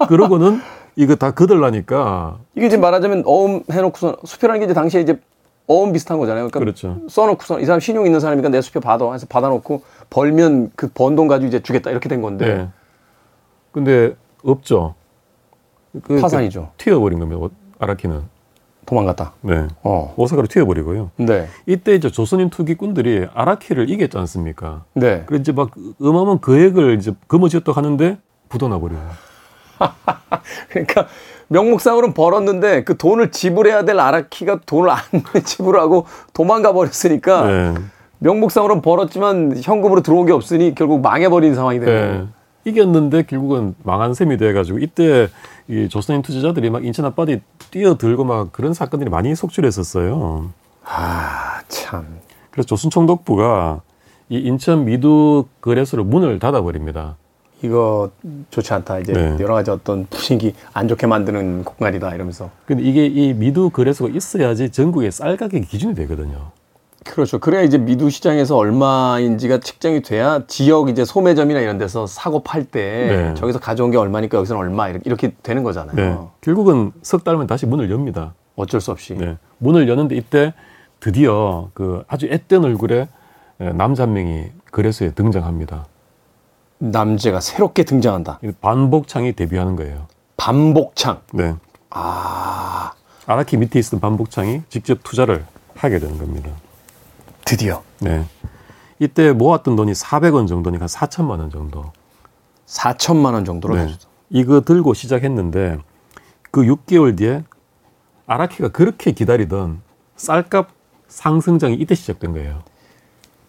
그러고는 0.07 0.59
이거 0.95 1.15
다 1.15 1.31
거들라니까 1.31 2.37
이게 2.55 2.67
이제 2.67 2.77
말하자면 2.77 3.23
어음 3.25 3.63
해놓고서 3.71 4.17
수표라는 4.25 4.59
게 4.59 4.65
이제 4.65 4.73
당시에 4.73 5.01
이제 5.01 5.19
어음 5.67 5.93
비슷한 5.93 6.17
거잖아요. 6.19 6.47
그러니까 6.49 6.59
그렇죠. 6.59 6.99
써놓고서 7.07 7.59
이 7.59 7.65
사람 7.65 7.79
신용 7.79 8.05
있는 8.05 8.19
사람이니까 8.19 8.49
내 8.49 8.61
수표 8.61 8.79
받아 8.79 9.11
해서 9.13 9.25
받아놓고 9.29 9.83
벌면 10.09 10.71
그 10.75 10.87
번 10.93 11.15
돈 11.15 11.27
가지고 11.27 11.47
이제 11.47 11.61
주겠다 11.61 11.89
이렇게 11.91 12.09
된 12.09 12.21
건데 12.21 12.55
네. 12.55 12.69
근데 13.71 14.15
없죠. 14.43 14.95
그, 16.03 16.19
파산이죠. 16.19 16.71
그 16.77 16.83
튀어버린 16.83 17.19
겁니다. 17.19 17.55
아라키는. 17.79 18.32
도망갔다. 18.85 19.33
네. 19.41 19.67
어. 19.83 20.13
오사카로 20.17 20.47
튀어버리고요. 20.47 21.11
네. 21.17 21.47
이때 21.65 21.95
이제 21.95 22.09
조선인 22.09 22.49
투기꾼들이 22.49 23.27
아라키를 23.33 23.89
이겼지 23.89 24.17
않습니까? 24.17 24.83
네. 24.93 25.23
그래서 25.25 25.41
이제 25.41 25.51
막 25.51 25.71
어마어마한 26.01 26.41
거액을 26.41 26.97
이제 26.97 27.13
거머쥐었다 27.27 27.71
하는데 27.71 28.17
부도나 28.49 28.79
버려요. 28.79 29.01
그러니까 30.69 31.07
명목상으로는 31.47 32.13
벌었는데 32.13 32.83
그 32.83 32.97
돈을 32.97 33.31
지불해야 33.31 33.85
될 33.85 33.99
아라키가 33.99 34.61
돈을 34.65 34.89
안 34.89 34.99
지불하고 35.43 36.05
도망가 36.33 36.73
버렸으니까 36.73 37.47
네. 37.47 37.73
명목상으로는 38.19 38.81
벌었지만 38.81 39.59
현금으로 39.61 40.01
들어온 40.01 40.25
게 40.25 40.31
없으니 40.31 40.75
결국 40.75 41.01
망해버린 41.01 41.55
상황이 41.55 41.79
되는 41.79 42.25
네. 42.25 42.27
이겼는데 42.65 43.23
결국은 43.23 43.75
망한 43.83 44.13
셈이 44.13 44.37
돼가지고 44.37 44.79
이때 44.79 45.27
이 45.67 45.87
조선인 45.89 46.21
투자자들이 46.21 46.69
막 46.69 46.85
인천 46.85 47.05
앞바다에 47.05 47.41
뛰어들고 47.71 48.23
막 48.23 48.51
그런 48.51 48.73
사건들이 48.73 49.09
많이 49.09 49.35
속출했었어요. 49.35 50.51
아, 50.85 51.61
참. 51.67 52.05
그래서 52.51 52.67
조선총독부가 52.67 53.81
이 54.29 54.37
인천 54.37 54.85
미두 54.85 55.45
거래소를 55.61 56.03
문을 56.03 56.39
닫아버립니다. 56.39 57.17
이거 57.61 58.11
좋지 58.49 58.73
않다. 58.73 58.99
이제 58.99 59.13
네. 59.13 59.37
여러 59.39 59.53
가지 59.53 59.71
어떤 59.71 60.05
분위기 60.07 60.53
안 60.73 60.87
좋게 60.87 61.07
만드는 61.07 61.63
공간이다 61.63 62.13
이러면서. 62.13 62.49
근데 62.65 62.83
이게 62.83 63.05
이 63.05 63.33
미두 63.33 63.69
거래소가 63.69 64.11
있어야지 64.13 64.69
전국의 64.69 65.11
쌀 65.11 65.37
가격이 65.37 65.67
기준이 65.67 65.95
되거든요. 65.95 66.51
그렇죠. 67.03 67.39
그래야 67.39 67.61
이제 67.61 67.77
미두 67.77 68.09
시장에서 68.09 68.57
얼마인지가 68.57 69.59
측정이 69.59 70.01
돼야 70.01 70.45
지역 70.47 70.89
이제 70.89 71.05
소매점이나 71.05 71.59
이런 71.59 71.77
데서 71.77 72.07
사고 72.07 72.43
팔때 72.43 72.79
네. 73.09 73.33
저기서 73.35 73.59
가져온 73.59 73.91
게 73.91 73.97
얼마니까 73.97 74.37
여기서는 74.37 74.61
얼마 74.61 74.89
이렇게, 74.89 75.03
이렇게 75.05 75.31
되는 75.43 75.63
거잖아요. 75.63 75.95
네. 75.95 76.17
결국은 76.41 76.91
석 77.01 77.23
달면 77.23 77.47
다시 77.47 77.65
문을 77.65 77.91
엽니다. 77.91 78.33
어쩔 78.55 78.81
수 78.81 78.91
없이. 78.91 79.15
네. 79.15 79.37
문을 79.57 79.87
여는데 79.87 80.15
이때 80.15 80.53
드디어 80.99 81.69
그 81.73 82.03
아주 82.07 82.27
앳된 82.27 82.63
얼굴의 82.63 83.07
남자 83.75 84.03
한 84.03 84.13
명이 84.13 84.51
거래소에 84.71 85.11
등장합니다. 85.11 85.85
남자가 86.79 87.39
새롭게 87.39 87.83
등장한다. 87.83 88.39
이 88.43 88.51
반복창이 88.59 89.33
데뷔하는 89.33 89.75
거예요. 89.75 90.07
반복창. 90.37 91.21
네. 91.31 91.55
아, 91.89 92.91
아라키 93.25 93.57
밑에 93.57 93.79
있었던 93.79 93.99
반복창이 93.99 94.63
직접 94.69 94.99
투자를 95.03 95.45
하게 95.75 95.99
되는 95.99 96.17
겁니다. 96.17 96.49
드디어 97.45 97.83
네. 97.99 98.25
이때 98.99 99.31
모았던 99.33 99.75
돈이 99.75 99.91
400원 99.93 100.47
정도니까 100.47 100.85
4천만 100.85 101.39
원 101.39 101.49
정도. 101.49 101.91
4천만 102.65 103.33
원 103.33 103.45
정도로 103.45 103.75
네. 103.75 103.93
이거 104.29 104.61
들고 104.61 104.93
시작했는데 104.93 105.77
그 106.51 106.61
6개월 106.61 107.17
뒤에 107.17 107.43
아라키가 108.25 108.69
그렇게 108.69 109.11
기다리던 109.11 109.81
쌀값 110.15 110.69
상승장이 111.07 111.75
이때 111.75 111.95
시작된 111.95 112.33
거예요. 112.33 112.63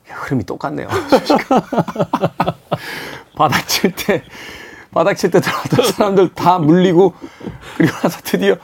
흐름이 0.06 0.44
똑같네요. 0.44 0.88
바닥 3.36 3.66
칠 3.66 3.92
때, 3.92 4.22
바닥 4.92 5.14
칠 5.14 5.30
때 5.30 5.40
들어왔던 5.40 5.92
사람들 5.92 6.34
다 6.34 6.58
물리고, 6.58 7.14
그리고 7.76 7.92
나서 8.02 8.20
드디어, 8.22 8.56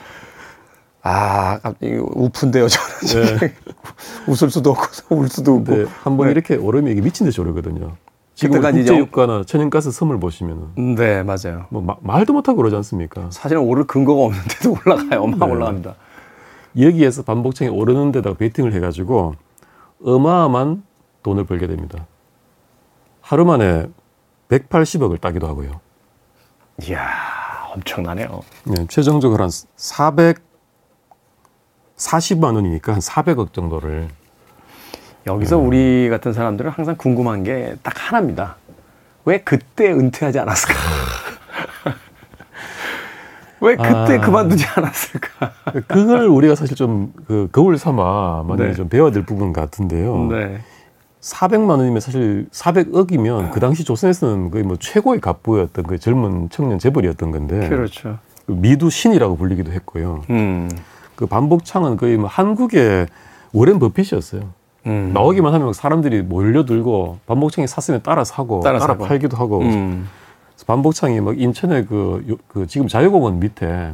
아, 1.02 1.58
갑자기 1.62 1.94
우픈데요, 1.96 2.68
저는. 2.68 3.38
네. 3.38 3.54
웃을 4.28 4.50
수도 4.50 4.70
없고, 4.70 5.16
울 5.16 5.28
수도 5.28 5.54
없고. 5.56 5.64
근데 5.64 5.90
한번 6.02 6.26
네. 6.26 6.32
이렇게 6.32 6.56
이게 6.92 7.00
미친 7.00 7.24
듯이 7.26 7.40
오르거든요. 7.40 7.92
지금 8.34 8.60
국제유가나 8.62 9.44
천연가스 9.44 9.90
섬을 9.90 10.18
보시면은 10.18 10.94
네, 10.96 11.22
맞아요. 11.22 11.66
뭐 11.70 11.82
마- 11.82 11.96
말도 12.00 12.32
못하고 12.32 12.56
그러지 12.56 12.74
않습니까? 12.76 13.28
사실은 13.30 13.62
오를 13.62 13.84
근거가 13.86 14.22
없는데도 14.24 14.76
올라가요. 14.86 15.22
엄청 15.22 15.48
네. 15.48 15.54
올라갑니다. 15.54 15.94
여기에서 16.78 17.22
반복층이 17.22 17.68
오르는 17.70 18.12
데다가 18.12 18.36
베팅을 18.36 18.72
해가지고 18.74 19.34
어마어마한 20.04 20.82
돈을 21.22 21.44
벌게 21.44 21.66
됩니다. 21.66 22.06
하루 23.20 23.44
만에 23.44 23.88
180억을 24.48 25.20
따기도 25.20 25.46
하고요. 25.46 25.80
이야, 26.88 27.08
엄청나네요. 27.74 28.40
네, 28.64 28.86
최종적으로 28.88 29.42
한 29.44 29.50
440만 32.10 32.54
원이니까 32.54 32.94
한 32.94 33.00
400억 33.00 33.52
정도를 33.52 34.08
여기서 35.26 35.56
네. 35.58 35.62
우리 35.62 36.08
같은 36.08 36.32
사람들은 36.32 36.70
항상 36.70 36.96
궁금한 36.96 37.44
게 37.44 37.74
딱 37.82 37.92
하나입니다. 37.96 38.56
왜 39.26 39.38
그때 39.42 39.92
은퇴하지 39.92 40.38
않았을까? 40.38 40.74
왜 43.60 43.76
그때 43.76 44.16
아. 44.16 44.20
그만두지 44.20 44.64
않았을까? 44.74 45.52
그걸 45.86 46.26
우리가 46.26 46.54
사실 46.54 46.74
좀 46.76 47.12
그 47.26 47.48
거울 47.52 47.76
삼아 47.78 48.44
많이 48.48 48.62
네. 48.62 48.74
좀 48.74 48.88
배워야 48.88 49.10
될 49.12 49.24
부분 49.26 49.52
같은데요. 49.52 50.28
네. 50.30 50.60
400만 51.20 51.68
원이면 51.78 52.00
사실 52.00 52.48
400억이면 52.50 53.52
그 53.52 53.60
당시 53.60 53.84
조선에서는 53.84 54.50
거의 54.50 54.64
뭐 54.64 54.76
최고의 54.80 55.20
갑부였던 55.20 55.84
그 55.86 55.98
젊은 55.98 56.48
청년 56.50 56.78
재벌이었던 56.78 57.30
건데 57.30 57.68
그렇죠. 57.68 58.18
그 58.46 58.52
미두 58.52 58.88
신이라고 58.88 59.36
불리기도 59.36 59.70
했고요. 59.72 60.22
음. 60.30 60.70
그 61.20 61.26
반복창은 61.26 61.98
거의 61.98 62.16
뭐 62.16 62.28
한국의 62.30 63.06
워렌 63.52 63.78
버핏이었어요. 63.78 64.40
음. 64.86 65.10
나오기만 65.12 65.52
하면 65.52 65.74
사람들이 65.74 66.22
몰려들고 66.22 67.18
반복창이 67.26 67.68
샀으면 67.68 68.02
따라 68.02 68.24
사고 68.24 68.60
따라 68.60 68.78
따라. 68.78 68.96
팔기도 68.96 69.36
하고 69.36 69.60
음. 69.60 70.08
반복창이 70.66 71.20
막 71.20 71.38
인천에 71.38 71.84
그, 71.84 72.24
요- 72.30 72.36
그 72.48 72.66
지금 72.66 72.88
자유공원 72.88 73.38
밑에 73.38 73.92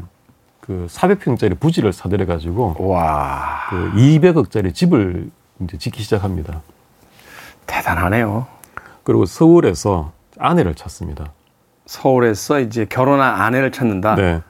그 0.61 0.87
400평짜리 0.89 1.59
부지를 1.59 1.93
사들여 1.93 2.27
가지고 2.27 2.77
와. 2.79 3.57
그 3.71 3.91
200억짜리 3.97 4.73
집을 4.73 5.29
이제 5.65 5.79
짓기 5.79 6.05
시작합니다. 6.05 6.63
대단하네요. 7.67 8.47
그리고 9.03 9.27
서울에서 9.27 10.13
아내를 10.39 10.77
찾습니다. 10.77 11.33
서울에서 11.87 12.61
이제 12.61 12.85
결혼한 12.89 13.35
아내를 13.41 13.73
찾는다. 13.73 14.15
네. 14.15 14.43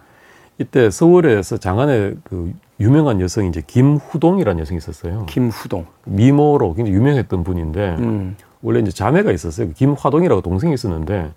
이때 0.59 0.91
서울에서 0.91 1.57
장안에 1.59 2.15
그 2.25 2.53
유명한 2.79 3.21
여성이 3.21 3.49
이제 3.49 3.62
김후동이라는 3.67 4.61
여성이 4.61 4.79
있었어요. 4.79 5.27
김후동. 5.27 5.87
미모로 6.05 6.75
굉장히 6.75 6.97
유명했던 6.97 7.43
분인데 7.43 7.97
음. 7.99 8.37
원래 8.62 8.81
이제 8.81 8.91
자매가 8.91 9.33
있었어요. 9.33 9.73
김화동이라고 9.73 10.43
동생이 10.43 10.75
있었는데 10.75 11.33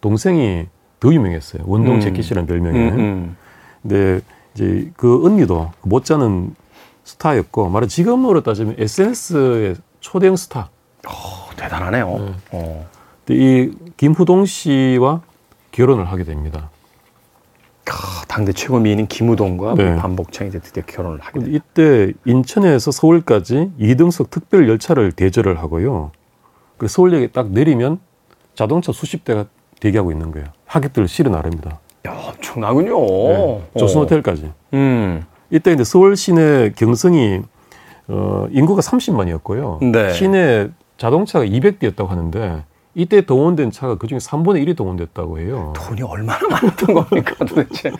동생이 0.00 0.66
더 1.00 1.12
유명했어요. 1.12 1.62
원동 1.66 1.96
음. 1.96 2.00
재킷이라는 2.00 2.46
별명이. 2.46 2.78
음, 2.78 2.98
음. 2.98 3.36
근데 3.82 4.20
이제 4.54 4.90
그 4.96 5.24
언니도 5.24 5.70
못지않은 5.82 6.54
스타였고 7.04 7.68
말은 7.68 7.88
지금으로 7.88 8.42
따지면 8.42 8.76
SNS의 8.78 9.76
초대형 10.00 10.36
스타. 10.36 10.70
어, 11.06 11.50
대단하네요. 11.56 12.08
네. 12.18 12.34
어. 12.52 12.86
근데 13.24 13.40
이 13.40 13.70
김후동 13.96 14.46
씨와 14.46 15.20
결혼을 15.70 16.06
하게 16.06 16.24
됩니다. 16.24 16.70
아, 17.90 18.24
당대 18.28 18.52
최고 18.52 18.78
미인인 18.78 19.06
김우동과 19.06 19.74
네. 19.74 19.96
반복창이 19.96 20.50
드디어 20.50 20.82
결혼을 20.86 21.20
하게 21.20 21.40
됩니다. 21.40 21.64
이때 21.72 22.12
인천에서 22.24 22.90
서울까지 22.90 23.72
2등석 23.78 24.30
특별 24.30 24.68
열차를 24.68 25.12
대절을 25.12 25.58
하고요. 25.58 26.10
그 26.78 26.88
서울역에 26.88 27.28
딱 27.28 27.50
내리면 27.50 27.98
자동차 28.54 28.92
수십 28.92 29.24
대가 29.24 29.46
대기하고 29.80 30.12
있는 30.12 30.30
거예요. 30.32 30.46
하객들을 30.66 31.08
실어 31.08 31.30
나릅니다. 31.30 31.78
야, 32.06 32.12
엄청나군요. 32.12 32.96
네. 32.98 33.70
조선 33.78 34.02
호텔까지. 34.02 34.50
음. 34.74 35.24
이때 35.50 35.72
이제 35.72 35.84
서울 35.84 36.16
시내 36.16 36.72
경성이 36.76 37.42
어, 38.08 38.46
인구가 38.50 38.80
30만이었고요. 38.82 39.92
네. 39.92 40.12
시내 40.12 40.68
자동차가 40.96 41.44
200대였다고 41.44 42.06
하는데 42.06 42.64
이때 42.94 43.20
동원된 43.22 43.70
차가 43.70 43.96
그중에 43.96 44.18
3분의 44.18 44.64
1이 44.66 44.76
동원됐다고 44.76 45.40
해요. 45.40 45.72
돈이 45.76 46.02
얼마나 46.02 46.46
많았던 46.48 46.94
겁니까 46.94 47.44
도대체. 47.44 47.92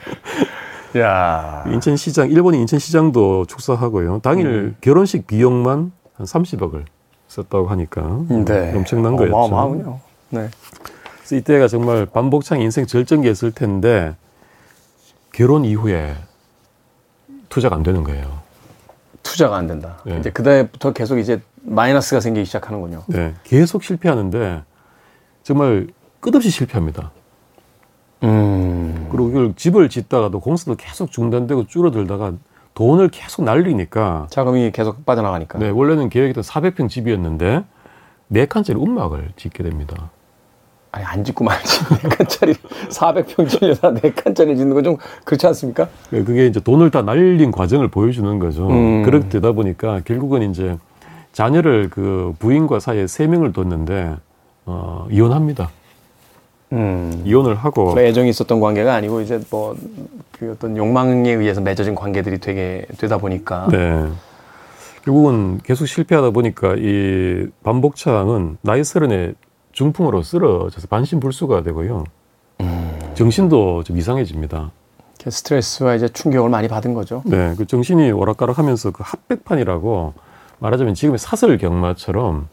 야. 0.99 1.65
인천시장 1.67 2.31
일본의 2.31 2.61
인천시장도 2.61 3.47
축사하고요. 3.47 4.21
당일 4.21 4.47
음. 4.47 4.77
결혼식 4.81 5.27
비용만 5.27 5.93
한 6.15 6.27
30억을 6.27 6.85
썼다고 7.27 7.67
하니까 7.67 8.21
네. 8.47 8.73
엄청난 8.77 9.17
거였죠. 9.17 9.35
어마어마하군요. 9.35 9.99
네. 10.31 10.49
그래서 11.19 11.37
이때가 11.37 11.67
정말 11.67 12.07
반복창 12.07 12.61
인생 12.61 12.87
절정기였을 12.87 13.51
텐데 13.53 14.15
결혼 15.33 15.65
이후에 15.65 16.15
투자가 17.49 17.75
안 17.75 17.83
되는 17.83 18.05
거예요. 18.05 18.45
투자가 19.25 19.57
안 19.57 19.67
된다. 19.67 19.99
네. 20.05 20.19
이제 20.19 20.31
그다음부터 20.31 20.93
계속 20.93 21.19
이제 21.19 21.41
마이너스가 21.63 22.21
생기기 22.21 22.45
시작하는군요. 22.45 23.05
네, 23.09 23.35
계속 23.43 23.83
실패하는데 23.83 24.63
정말 25.49 25.87
끝없이 26.21 26.51
실패합니다. 26.51 27.13
음. 28.25 29.07
그리고 29.11 29.29
이걸 29.29 29.55
집을 29.55 29.89
짓다가도 29.91 30.41
공사도 30.41 30.75
계속 30.77 31.13
중단되고 31.13 31.67
줄어들다가 31.67 32.33
돈을 32.75 33.09
계속 33.11 33.45
날리니까 33.45 34.27
자금이 34.31 34.73
계속 34.73 35.07
빠져나가니까. 35.07 35.59
네, 35.59 35.69
원래는 35.69 36.09
계획했던 36.09 36.43
400평 36.43 36.89
집이었는데 36.89 37.63
네 38.29 38.47
칸짜리 38.47 38.79
움막을 38.79 39.33
짓게 39.37 39.63
됩니다. 39.63 40.11
아니 40.91 41.05
안 41.05 41.23
짓고 41.23 41.45
말지 41.45 41.85
네 42.03 42.09
칸짜리 42.09 42.55
400평 42.55 43.49
질려다 43.49 43.93
네 43.95 44.13
칸짜리 44.13 44.57
짓는 44.57 44.75
건 44.75 44.83
좀 44.85 44.97
그렇지 45.25 45.47
않습니까? 45.49 45.89
네, 46.11 46.25
그게 46.25 46.47
이제 46.47 46.59
돈을 46.59 46.91
다 46.91 47.03
날린 47.03 47.51
과정을 47.53 47.89
보여주는 47.89 48.39
거죠. 48.39 48.69
음. 48.69 49.03
그렇게 49.03 49.29
되다 49.29 49.53
보니까 49.53 50.01
결국은 50.05 50.51
이제 50.51 50.79
자녀를 51.33 51.91
그 51.91 52.33
부인과 52.39 52.81
사이에 52.81 53.07
세 53.07 53.27
명을 53.27 53.53
뒀는데 53.53 54.17
어, 54.67 55.07
이혼합니다. 55.11 55.71
음. 56.73 57.23
이혼을 57.25 57.55
하고 57.55 57.95
뭐 57.95 58.01
애정이 58.01 58.31
있었던 58.31 58.59
관계가 58.61 58.95
아니고 58.95 59.21
이제 59.21 59.41
뭐 59.51 59.77
그 60.39 60.53
어떤 60.53 60.77
욕망에 60.77 61.31
의해서 61.31 61.61
맺어진 61.61 61.95
관계들이 61.95 62.39
되게 62.39 62.87
되다 62.99 63.19
보니까 63.19 63.69
네. 63.71 64.09
결국은 65.05 65.61
계속 65.63 65.87
실패하다 65.87 66.31
보니까 66.31 66.75
이 66.79 67.47
반복창은 67.63 68.59
나이 68.63 68.83
서른에 68.83 69.35
중풍으로 69.73 70.23
쓰러져서 70.23 70.89
반신불수가 70.89 71.63
되고요. 71.63 72.05
정신도 73.15 73.85
좀 73.85 73.97
이상해집니다. 73.99 74.71
스트레스와 75.27 75.95
이제 75.95 76.09
충격을 76.09 76.51
많이 76.51 76.69
받은 76.69 76.93
거죠. 76.95 77.23
네, 77.25 77.55
그 77.57 77.67
정신이 77.67 78.11
오락가락하면서 78.13 78.91
그 78.91 79.03
합백판이라고 79.05 80.13
말하자면 80.59 80.95
지금의 80.95 81.19
사설 81.19 81.57
경마처럼 81.59 82.49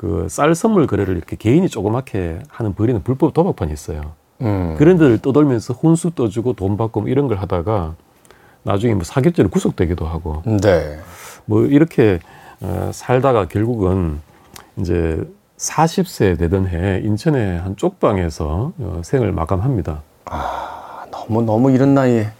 그 0.00 0.28
쌀 0.30 0.54
선물 0.54 0.86
거래를 0.86 1.14
이렇게 1.18 1.36
개인이 1.36 1.68
조그맣게 1.68 2.38
하는 2.48 2.74
벌이는 2.74 3.02
불법 3.02 3.34
도박판이 3.34 3.70
있어요. 3.70 4.12
음. 4.40 4.74
그런 4.78 4.96
데를 4.96 5.18
떠돌면서 5.18 5.74
혼수 5.74 6.12
떠주고 6.12 6.54
돈 6.54 6.78
받고 6.78 7.02
뭐 7.02 7.10
이런 7.10 7.28
걸 7.28 7.36
하다가 7.36 7.96
나중에 8.62 8.94
뭐 8.94 9.04
사격죄로 9.04 9.50
구속되기도 9.50 10.06
하고 10.06 10.42
네. 10.46 10.98
뭐 11.44 11.66
이렇게 11.66 12.18
어, 12.62 12.90
살다가 12.94 13.46
결국은 13.46 14.20
이제 14.78 15.22
40세 15.58 16.38
되던 16.38 16.66
해 16.68 17.02
인천의 17.04 17.58
한 17.58 17.76
쪽방에서 17.76 18.72
어, 18.78 19.02
생을 19.04 19.32
마감합니다. 19.32 20.00
아, 20.24 21.04
너무 21.10 21.42
너무 21.42 21.72
이런 21.72 21.92
나이에 21.92 22.30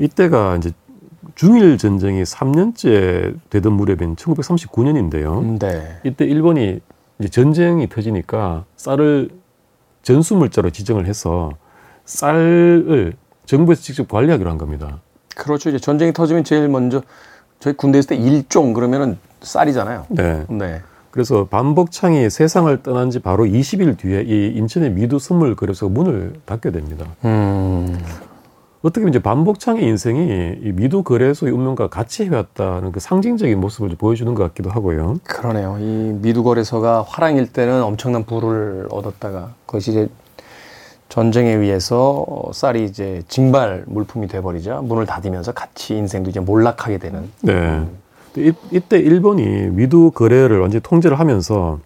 이때가 0.00 0.56
이제 0.56 0.72
중일 1.34 1.78
전쟁이 1.78 2.22
3년째 2.22 3.34
되던 3.50 3.72
무렵인 3.72 4.16
1939년인데요. 4.16 5.58
네. 5.58 6.00
이때 6.04 6.24
일본이 6.24 6.80
이제 7.18 7.28
전쟁이 7.28 7.88
터지니까 7.88 8.64
쌀을 8.76 9.30
전수물자로 10.02 10.70
지정을 10.70 11.06
해서 11.06 11.50
쌀을 12.04 13.14
정부에서 13.46 13.82
직접 13.82 14.08
관리하기로 14.08 14.50
한 14.50 14.58
겁니다. 14.58 15.00
그렇죠. 15.36 15.70
이제 15.70 15.78
전쟁이 15.78 16.12
터지면 16.12 16.44
제일 16.44 16.68
먼저 16.68 17.02
저희 17.60 17.74
군대 17.74 17.98
있을 17.98 18.16
때 18.16 18.16
일종 18.16 18.72
그러면은 18.72 19.18
쌀이잖아요. 19.40 20.06
네. 20.10 20.44
네. 20.48 20.82
그래서 21.10 21.46
반복창이 21.46 22.30
세상을 22.30 22.82
떠난 22.82 23.10
지 23.10 23.18
바로 23.20 23.44
20일 23.44 23.98
뒤에 23.98 24.22
이 24.22 24.56
인천의 24.56 24.92
미두 24.92 25.18
선물 25.18 25.54
거래소가 25.54 25.92
문을 25.92 26.32
닫게 26.46 26.70
됩니다. 26.70 27.06
음. 27.24 27.98
어떻게 28.82 29.00
보면 29.02 29.10
이제 29.10 29.20
반복창의 29.20 29.84
인생이 29.84 30.58
이 30.60 30.72
미두 30.72 31.04
거래소의 31.04 31.52
운명과 31.52 31.86
같이 31.86 32.24
해왔다는 32.24 32.90
그 32.90 32.98
상징적인 32.98 33.60
모습을 33.60 33.90
좀 33.90 33.96
보여주는 33.96 34.34
것 34.34 34.42
같기도 34.42 34.70
하고요. 34.70 35.18
그러네요. 35.22 35.78
이 35.80 36.18
미두거래소가 36.20 37.02
화랑일 37.06 37.52
때는 37.52 37.82
엄청난 37.82 38.24
부를 38.24 38.88
얻었다가 38.90 39.54
그것이 39.66 39.92
이제 39.92 40.08
전쟁에 41.08 41.52
의해서 41.52 42.24
어, 42.26 42.52
쌀이 42.52 42.84
이제 42.84 43.22
징발 43.28 43.84
물품이 43.86 44.26
돼버리자 44.26 44.80
문을 44.80 45.06
닫으면서 45.06 45.52
같이 45.52 45.94
인생도 45.94 46.30
이제 46.30 46.40
몰락하게 46.40 46.98
되는. 46.98 47.30
네. 47.42 47.86
이, 48.36 48.52
이때 48.72 48.98
일본이 48.98 49.68
미두 49.68 50.10
거래를 50.10 50.58
완전히 50.58 50.82
통제를 50.82 51.20
하면서 51.20 51.78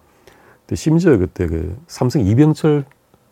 심지어 0.73 1.17
그때 1.17 1.45
그 1.45 1.77
삼성 1.87 2.25
이병철 2.25 2.85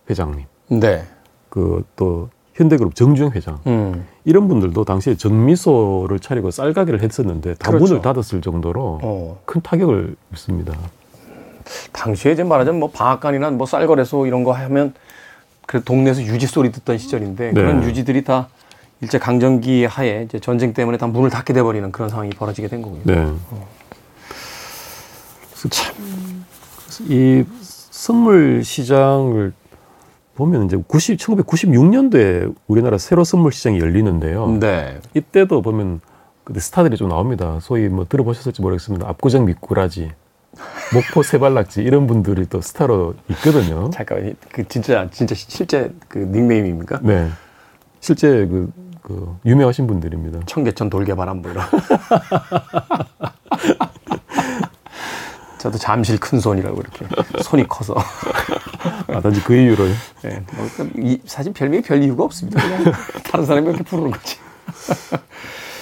회장님, 0.09 0.45
네. 0.69 1.03
그 1.49 1.83
또 1.95 2.29
현대그룹 2.55 2.95
정주영 2.95 3.31
회장 3.31 3.59
음. 3.67 4.05
이런 4.23 4.47
분들도 4.47 4.83
당시에 4.85 5.15
전미소를 5.15 6.19
차리고 6.19 6.51
쌀가게를 6.51 7.01
했었는데 7.01 7.55
다 7.55 7.71
그렇죠. 7.71 7.85
문을 7.85 8.01
닫았을 8.01 8.41
정도로 8.41 8.99
어. 9.03 9.41
큰 9.45 9.61
타격을 9.61 10.15
입습니다. 10.31 10.73
당시에 11.91 12.31
이제 12.31 12.43
말하자면 12.43 12.79
뭐 12.79 12.89
방앗간이나 12.91 13.51
뭐 13.51 13.67
쌀거래소 13.67 14.25
이런 14.25 14.43
거 14.43 14.53
하면 14.53 14.93
그 15.65 15.83
동네에서 15.83 16.21
유지 16.21 16.47
소리 16.47 16.71
듣던 16.71 16.97
시절인데 16.97 17.47
네. 17.47 17.53
그런 17.53 17.83
유지들이 17.83 18.23
다 18.23 18.47
일제 19.01 19.19
강점기 19.19 19.85
하에 19.85 20.23
이제 20.23 20.39
전쟁 20.39 20.73
때문에 20.73 20.97
다 20.97 21.07
문을 21.07 21.29
닫게 21.29 21.53
돼버리는 21.53 21.91
그런 21.91 22.09
상황이 22.09 22.29
벌어지게 22.29 22.69
된 22.69 22.81
거고요. 22.81 23.01
네. 23.03 23.31
그래서 25.51 25.69
참, 25.69 25.93
이 27.09 27.43
선물 27.61 28.63
시장을 28.63 29.51
보면 30.35 30.65
이제 30.65 30.77
90, 30.87 31.17
1996년도에 31.17 32.53
우리나라 32.67 32.97
새로 32.97 33.23
선물 33.23 33.51
시장이 33.51 33.79
열리는데요. 33.79 34.57
네. 34.59 34.99
이때도 35.13 35.61
보면 35.61 36.01
그때 36.43 36.59
스타들이 36.59 36.97
좀 36.97 37.09
나옵니다. 37.09 37.59
소위 37.61 37.87
뭐 37.87 38.05
들어보셨을지 38.07 38.61
모르겠습니다. 38.61 39.07
압구정 39.09 39.45
미꾸라지, 39.45 40.11
목포 40.93 41.23
세발낙지 41.23 41.81
이런 41.81 42.05
분들이 42.05 42.45
또 42.47 42.61
스타로 42.61 43.15
있거든요. 43.29 43.89
잠깐 43.91 44.35
그 44.51 44.67
진짜 44.67 45.09
진짜 45.11 45.33
실제 45.35 45.91
그 46.07 46.19
닉네임입니까? 46.19 46.99
네. 47.01 47.29
실제 47.99 48.45
그, 48.45 48.71
그 49.01 49.37
유명하신 49.45 49.87
분들입니다. 49.87 50.41
청계천 50.45 50.89
돌개바람 50.89 51.41
뭐 51.41 51.51
이런. 51.51 51.65
저도 55.65 55.79
잠실 55.79 56.19
큰 56.19 56.39
손이라고 56.39 56.79
이렇게 56.79 57.07
손이 57.41 57.67
커서. 57.67 57.95
아, 59.09 59.19
단지 59.19 59.43
그 59.43 59.55
이유로. 59.55 59.85
네, 60.21 60.43
뭐, 60.55 60.67
이, 60.97 61.19
사실 61.25 61.53
별명이 61.53 61.81
별 61.81 62.03
이유가 62.03 62.23
없습니다. 62.23 62.61
그냥 62.61 62.93
다른 63.23 63.45
사람이 63.47 63.69
이렇게 63.69 63.83
부르는 63.83 64.11
거지. 64.11 64.37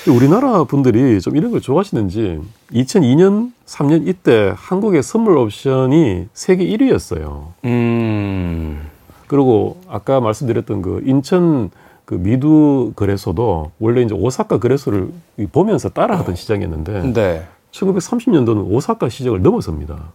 우리나라 0.09 0.63
분들이 0.63 1.19
좀 1.19 1.35
이런 1.35 1.51
걸 1.51 1.59
좋아하시는지 1.59 2.39
2002년, 2.71 3.51
3년 3.65 4.07
이때 4.07 4.53
한국의 4.55 5.03
선물 5.03 5.37
옵션이 5.37 6.29
세계 6.33 6.65
1위였어요. 6.65 7.47
음. 7.65 8.87
그리고 9.27 9.81
아까 9.89 10.21
말씀드렸던 10.21 10.81
그 10.81 11.01
인천 11.05 11.71
그 12.05 12.15
미두 12.15 12.93
거래소도 12.95 13.71
원래 13.79 14.01
이제 14.01 14.13
오사카 14.13 14.59
거래소를 14.59 15.09
보면서 15.51 15.89
따라하던 15.89 16.35
시장이었는데 16.35 17.13
네. 17.13 17.47
1930년도는 17.73 18.71
오사카 18.71 19.09
시장을 19.09 19.41
넘어섭니다. 19.41 20.13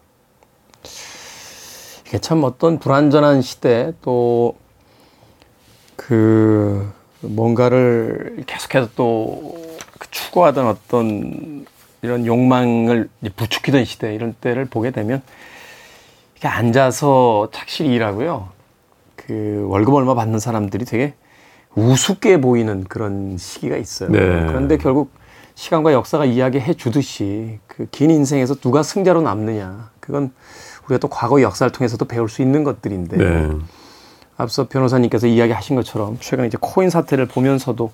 이게 2.07 2.19
참 2.19 2.43
어떤 2.45 2.79
불완전한 2.79 3.43
시대 3.43 3.93
또 4.01 4.55
그 5.99 6.91
뭔가를 7.21 8.45
계속해서 8.47 8.89
또그 8.95 10.11
추구하던 10.11 10.69
어떤 10.69 11.67
이런 12.01 12.25
욕망을 12.25 13.11
부추기던 13.37 13.85
시대 13.85 14.15
이런 14.15 14.33
때를 14.41 14.65
보게 14.65 14.93
되면 14.93 15.21
이게 16.37 16.47
앉아서 16.47 17.49
착실히 17.53 17.93
일하고요. 17.93 18.49
그 19.17 19.67
월급 19.69 19.95
얼마 19.95 20.15
받는 20.15 20.39
사람들이 20.39 20.85
되게 20.85 21.15
우습게 21.75 22.41
보이는 22.41 22.85
그런 22.85 23.37
시기가 23.37 23.77
있어요. 23.77 24.11
네. 24.11 24.19
그런데 24.47 24.79
결국 24.79 25.11
시간과 25.59 25.93
역사가 25.93 26.25
이야기해 26.25 26.75
주듯이 26.75 27.59
그 27.67 27.87
긴 27.91 28.11
인생에서 28.13 28.55
누가 28.55 28.83
승자로 28.85 29.23
남느냐. 29.23 29.91
그건 29.99 30.31
우리가 30.87 30.99
또 31.01 31.09
과거 31.09 31.43
역사를 31.43 31.71
통해서도 31.73 32.05
배울 32.05 32.29
수 32.29 32.43
있는 32.43 32.63
것들인데 32.63 33.17
네. 33.17 33.51
앞서 34.37 34.69
변호사님께서 34.69 35.27
이야기하신 35.27 35.75
것처럼 35.75 36.17
최근 36.21 36.47
이제 36.47 36.57
코인 36.61 36.91
사태를 36.91 37.27
보면서도 37.27 37.91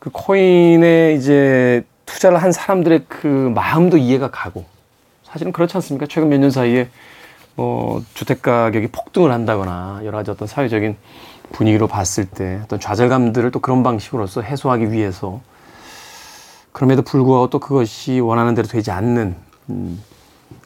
그 0.00 0.10
코인에 0.12 1.14
이제 1.14 1.84
투자를 2.04 2.42
한 2.42 2.50
사람들의 2.50 3.04
그 3.08 3.26
마음도 3.54 3.96
이해가 3.96 4.30
가고 4.32 4.64
사실은 5.22 5.52
그렇지 5.52 5.76
않습니까? 5.76 6.06
최근 6.10 6.28
몇 6.30 6.38
년 6.40 6.50
사이에 6.50 6.88
뭐 7.54 8.02
주택 8.14 8.42
가격이 8.42 8.88
폭등을 8.88 9.30
한다거나 9.30 10.00
여러 10.04 10.18
가지 10.18 10.32
어떤 10.32 10.48
사회적인 10.48 10.96
분위기로 11.52 11.86
봤을 11.86 12.24
때 12.24 12.60
어떤 12.64 12.80
좌절감들을 12.80 13.52
또 13.52 13.60
그런 13.60 13.82
방식으로서 13.84 14.42
해소하기 14.42 14.90
위해서 14.90 15.40
그럼에도 16.72 17.02
불구하고 17.02 17.50
또 17.50 17.58
그것이 17.58 18.20
원하는 18.20 18.54
대로 18.54 18.68
되지 18.68 18.90
않는 18.90 19.34
음, 19.70 20.02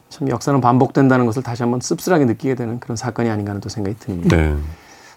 참 0.09 0.29
역사는 0.29 0.61
반복된다는 0.61 1.25
것을 1.25 1.41
다시 1.43 1.63
한번 1.63 1.81
씁쓸하게 1.81 2.25
느끼게 2.25 2.55
되는 2.55 2.79
그런 2.79 2.95
사건이 2.95 3.29
아닌가 3.29 3.49
하는 3.51 3.61
또 3.61 3.69
생각이 3.69 3.97
듭니다. 3.97 4.35
네. 4.35 4.55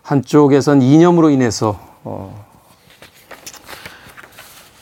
한쪽에선 0.03 0.83
이념으로 0.83 1.31
인해서 1.31 1.79
어, 2.05 2.47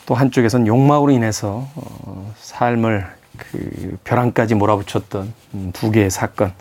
또 0.07 0.15
한쪽에선 0.15 0.67
욕망으로 0.67 1.11
인해서 1.11 1.67
어, 1.75 2.33
삶을 2.39 3.07
그 3.39 3.97
벼랑까지 4.05 4.55
몰아붙였던 4.55 5.33
음, 5.55 5.71
두 5.73 5.91
개의 5.91 6.11
사건 6.11 6.53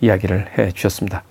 이야기를 0.00 0.58
해 0.58 0.72
주셨습니다. 0.72 1.24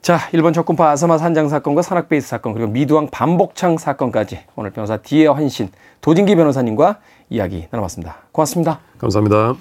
자, 0.00 0.18
일본 0.32 0.52
적군파 0.52 0.90
아사마 0.90 1.18
산장 1.18 1.48
사건과 1.48 1.82
산악베이스 1.82 2.28
사건 2.28 2.54
그리고 2.54 2.70
미두왕 2.70 3.08
반복창 3.10 3.76
사건까지 3.78 4.40
오늘 4.56 4.70
변호사 4.70 4.96
디에 4.96 5.26
헌신 5.26 5.70
도진기 6.00 6.36
변호사님과 6.36 6.98
이야기 7.30 7.66
나눠봤습니다. 7.70 8.16
고맙습니다. 8.32 8.80
감사합니다. 8.98 9.54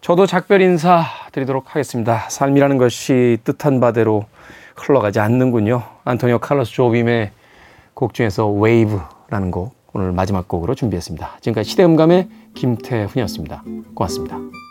저도 0.00 0.26
작별 0.26 0.60
인사 0.60 1.04
드리도록 1.32 1.70
하겠습니다. 1.70 2.26
삶이라는 2.28 2.76
것이 2.76 3.38
뜻한 3.44 3.80
바대로 3.80 4.26
흘러가지 4.74 5.20
않는군요. 5.20 5.82
안토니오 6.04 6.38
칼로스 6.38 6.72
조빔의 6.72 7.30
곡 7.94 8.14
중에서 8.14 8.48
웨이브라는 8.50 9.50
곡 9.50 9.74
오늘 9.92 10.12
마지막 10.12 10.48
곡으로 10.48 10.74
준비했습니다. 10.74 11.38
지금까지 11.40 11.70
시대음감의 11.70 12.28
김태훈이었습니다. 12.54 13.62
고맙습니다. 13.94 14.63